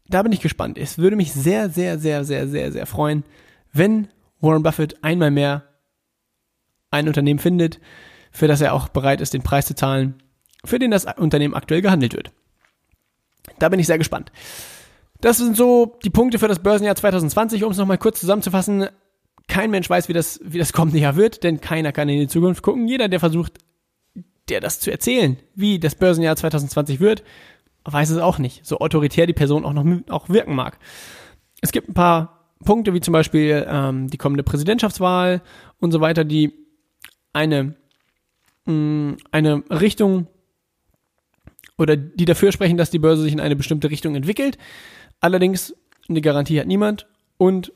da 0.08 0.22
bin 0.22 0.32
ich 0.32 0.42
gespannt. 0.42 0.78
Es 0.78 0.98
würde 0.98 1.16
mich 1.16 1.34
sehr, 1.34 1.70
sehr, 1.70 1.98
sehr, 1.98 2.24
sehr, 2.24 2.48
sehr, 2.48 2.72
sehr 2.72 2.86
freuen, 2.86 3.24
wenn 3.74 4.10
Warren 4.42 4.64
Buffett 4.64 5.04
einmal 5.04 5.32
mehr 5.32 5.64
ein 6.92 7.08
Unternehmen 7.08 7.40
findet, 7.40 7.80
für 8.32 8.48
das 8.48 8.62
er 8.62 8.74
auch 8.74 8.90
bereit 8.90 9.22
ist, 9.22 9.34
den 9.34 9.44
Preis 9.44 9.66
zu 9.66 9.76
zahlen, 9.76 10.22
für 10.66 10.80
den 10.80 10.92
das 10.92 11.06
Unternehmen 11.18 11.54
aktuell 11.54 11.82
gehandelt 11.82 12.14
wird. 12.14 12.32
Da 13.60 13.70
bin 13.70 13.80
ich 13.80 13.88
sehr 13.88 13.98
gespannt. 13.98 14.32
Das 15.22 15.38
sind 15.38 15.58
so 15.58 15.98
die 16.04 16.10
Punkte 16.10 16.40
für 16.40 16.48
das 16.48 16.60
Börsenjahr 16.60 16.96
2020, 16.96 17.64
um 17.64 17.72
es 17.72 17.78
nochmal 17.78 17.98
kurz 17.98 18.20
zusammenzufassen. 18.20 18.88
Kein 19.48 19.72
Mensch 19.72 19.90
weiß, 19.90 20.08
wie 20.08 20.14
das, 20.14 20.40
wie 20.44 20.60
das 20.60 20.74
kommende 20.74 21.00
Jahr 21.00 21.16
wird, 21.16 21.44
denn 21.44 21.60
keiner 21.60 21.92
kann 21.92 22.08
in 22.08 22.20
die 22.20 22.28
Zukunft 22.28 22.62
gucken. 22.62 22.88
Jeder, 22.88 23.10
der 23.10 23.20
versucht, 23.20 23.60
der 24.48 24.62
das 24.62 24.80
zu 24.80 24.92
erzählen, 24.92 25.38
wie 25.56 25.80
das 25.80 25.96
Börsenjahr 25.96 26.36
2020 26.36 27.00
wird, 27.00 27.24
weiß 27.84 28.12
es 28.12 28.18
auch 28.18 28.38
nicht. 28.38 28.66
So 28.66 28.80
autoritär 28.80 29.28
die 29.28 29.34
Person 29.34 29.66
auch 29.66 29.74
noch 29.74 29.86
auch 30.10 30.30
wirken 30.30 30.56
mag. 30.56 30.80
Es 31.62 31.72
gibt 31.72 31.90
ein 31.90 31.94
paar 31.94 32.40
Punkte, 32.64 32.94
wie 32.94 33.02
zum 33.02 33.12
Beispiel 33.12 33.66
ähm, 33.68 34.10
die 34.10 34.18
kommende 34.18 34.44
Präsidentschaftswahl 34.44 35.42
und 35.80 35.92
so 35.92 36.02
weiter, 36.02 36.24
die 36.24 36.54
eine, 37.34 37.76
mh, 38.66 38.74
mm, 38.74 39.18
eine 39.32 39.64
Richtung 39.70 40.28
oder 41.78 41.96
die 41.96 42.26
dafür 42.26 42.52
sprechen, 42.52 42.78
dass 42.78 42.92
die 42.92 43.00
Börse 43.00 43.24
sich 43.24 43.34
in 43.34 43.40
eine 43.40 43.56
bestimmte 43.56 43.90
Richtung 43.90 44.16
entwickelt. 44.16 44.58
Allerdings, 45.20 45.76
eine 46.08 46.22
Garantie 46.22 46.60
hat 46.60 46.68
niemand 46.68 47.08
und 47.38 47.72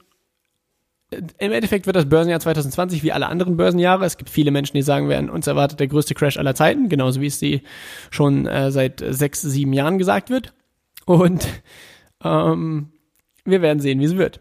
äh, 1.12 1.21
im 1.39 1.51
Endeffekt 1.51 1.86
wird 1.86 1.95
das 1.95 2.10
Börsenjahr 2.10 2.39
2020 2.39 3.03
wie 3.03 3.12
alle 3.12 3.27
anderen 3.27 3.58
Börsenjahre. 3.58 4.06
Es 4.06 4.17
gibt 4.17 4.29
viele 4.29 4.51
Menschen, 4.51 4.75
die 4.75 4.82
sagen 4.82 5.10
werden, 5.10 5.29
uns 5.29 5.47
erwartet 5.47 5.79
der 5.79 5.88
größte 5.88 6.15
Crash 6.15 6.38
aller 6.38 6.56
Zeiten, 6.56 6.89
genauso 6.89 7.21
wie 7.21 7.27
es 7.27 7.39
die 7.39 7.62
schon 8.12 8.47
äh, 8.47 8.71
seit 8.71 9.03
sechs, 9.06 9.41
sieben 9.41 9.73
Jahren 9.73 9.97
gesagt 9.97 10.29
wird. 10.29 10.53
Und 11.06 11.47
ähm, 12.23 12.91
wir 13.45 13.62
werden 13.62 13.79
sehen, 13.79 13.99
wie 13.99 14.06
es 14.06 14.17
wird. 14.17 14.39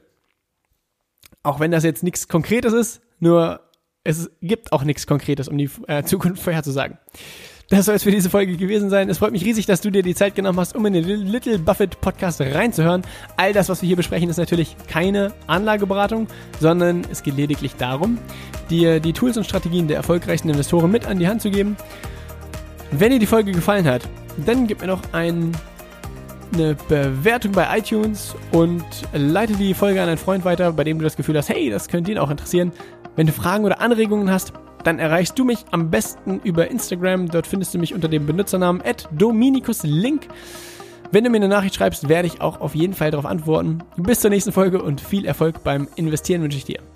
Auch 1.42 1.58
wenn 1.58 1.72
das 1.72 1.82
jetzt 1.82 2.04
nichts 2.04 2.28
Konkretes 2.28 2.72
ist, 2.72 3.02
nur 3.18 3.60
es 4.04 4.30
gibt 4.40 4.72
auch 4.72 4.84
nichts 4.84 5.06
Konkretes, 5.06 5.48
um 5.48 5.58
die 5.58 5.70
äh, 5.86 6.02
Zukunft 6.04 6.42
vorherzusagen. 6.42 6.98
Das 7.72 7.87
soll 7.87 7.94
es 7.94 8.02
für 8.02 8.11
diese 8.11 8.28
Folge 8.28 8.58
gewesen 8.58 8.90
sein. 8.90 9.08
Es 9.08 9.16
freut 9.16 9.32
mich 9.32 9.46
riesig, 9.46 9.64
dass 9.64 9.80
du 9.80 9.90
dir 9.90 10.02
die 10.02 10.14
Zeit 10.14 10.35
genommen 10.35 10.61
hast, 10.61 10.76
um 10.76 10.85
in 10.85 10.92
den 10.92 11.04
Little 11.04 11.58
Buffett 11.58 11.98
Podcast 12.02 12.38
reinzuhören. 12.42 13.00
All 13.38 13.54
das, 13.54 13.70
was 13.70 13.80
wir 13.80 13.87
hier 13.87 13.96
besprechen, 13.96 14.28
ist 14.28 14.37
natürlich 14.37 14.76
keine 14.88 15.32
Anlageberatung, 15.46 16.26
sondern 16.61 17.00
es 17.11 17.22
geht 17.22 17.35
lediglich 17.35 17.74
darum, 17.76 18.18
dir 18.68 19.00
die 19.00 19.14
Tools 19.14 19.38
und 19.38 19.44
Strategien 19.44 19.88
der 19.88 19.96
erfolgreichsten 19.96 20.50
Investoren 20.50 20.90
mit 20.90 21.06
an 21.06 21.18
die 21.18 21.26
Hand 21.26 21.40
zu 21.40 21.50
geben. 21.50 21.78
Wenn 22.90 23.11
dir 23.11 23.18
die 23.18 23.24
Folge 23.24 23.52
gefallen 23.52 23.87
hat, 23.87 24.02
dann 24.44 24.66
gib 24.66 24.82
mir 24.82 24.88
noch 24.88 25.00
ein, 25.12 25.52
eine 26.52 26.74
Bewertung 26.74 27.52
bei 27.52 27.78
iTunes 27.78 28.35
und 28.52 28.85
leite 29.14 29.54
die 29.54 29.72
Folge 29.72 30.02
an 30.02 30.11
einen 30.11 30.18
Freund 30.18 30.44
weiter, 30.44 30.74
bei 30.74 30.85
dem 30.85 30.98
du 30.98 31.04
das 31.04 31.16
Gefühl 31.16 31.38
hast, 31.38 31.48
hey, 31.48 31.70
das 31.70 31.88
könnte 31.88 32.12
ihn 32.12 32.18
auch 32.18 32.30
interessieren. 32.30 32.70
Wenn 33.16 33.26
du 33.26 33.32
Fragen 33.32 33.64
oder 33.64 33.80
Anregungen 33.80 34.30
hast, 34.30 34.52
dann 34.85 34.99
erreichst 34.99 35.38
du 35.38 35.45
mich 35.45 35.64
am 35.71 35.90
besten 35.90 36.40
über 36.45 36.71
Instagram. 36.71 37.29
Dort 37.29 37.47
findest 37.47 37.75
du 37.75 37.79
mich 37.79 37.95
unter 37.95 38.09
dem 38.09 38.27
Benutzernamen 38.27 38.83
@dominikuslink. 39.12 40.29
Wenn 41.11 41.25
du 41.25 41.31
mir 41.31 41.37
eine 41.37 41.49
Nachricht 41.49 41.75
schreibst, 41.75 42.09
werde 42.09 42.27
ich 42.27 42.40
auch 42.40 42.61
auf 42.61 42.75
jeden 42.75 42.95
Fall 42.95 43.11
darauf 43.11 43.27
antworten. 43.27 43.79
Bis 43.97 44.21
zur 44.21 44.31
nächsten 44.31 44.53
Folge 44.53 44.83
und 44.83 45.01
viel 45.01 45.27
Erfolg 45.27 45.62
beim 45.62 45.88
Investieren 45.97 46.42
wünsche 46.42 46.59
ich 46.59 46.64
dir. 46.64 46.91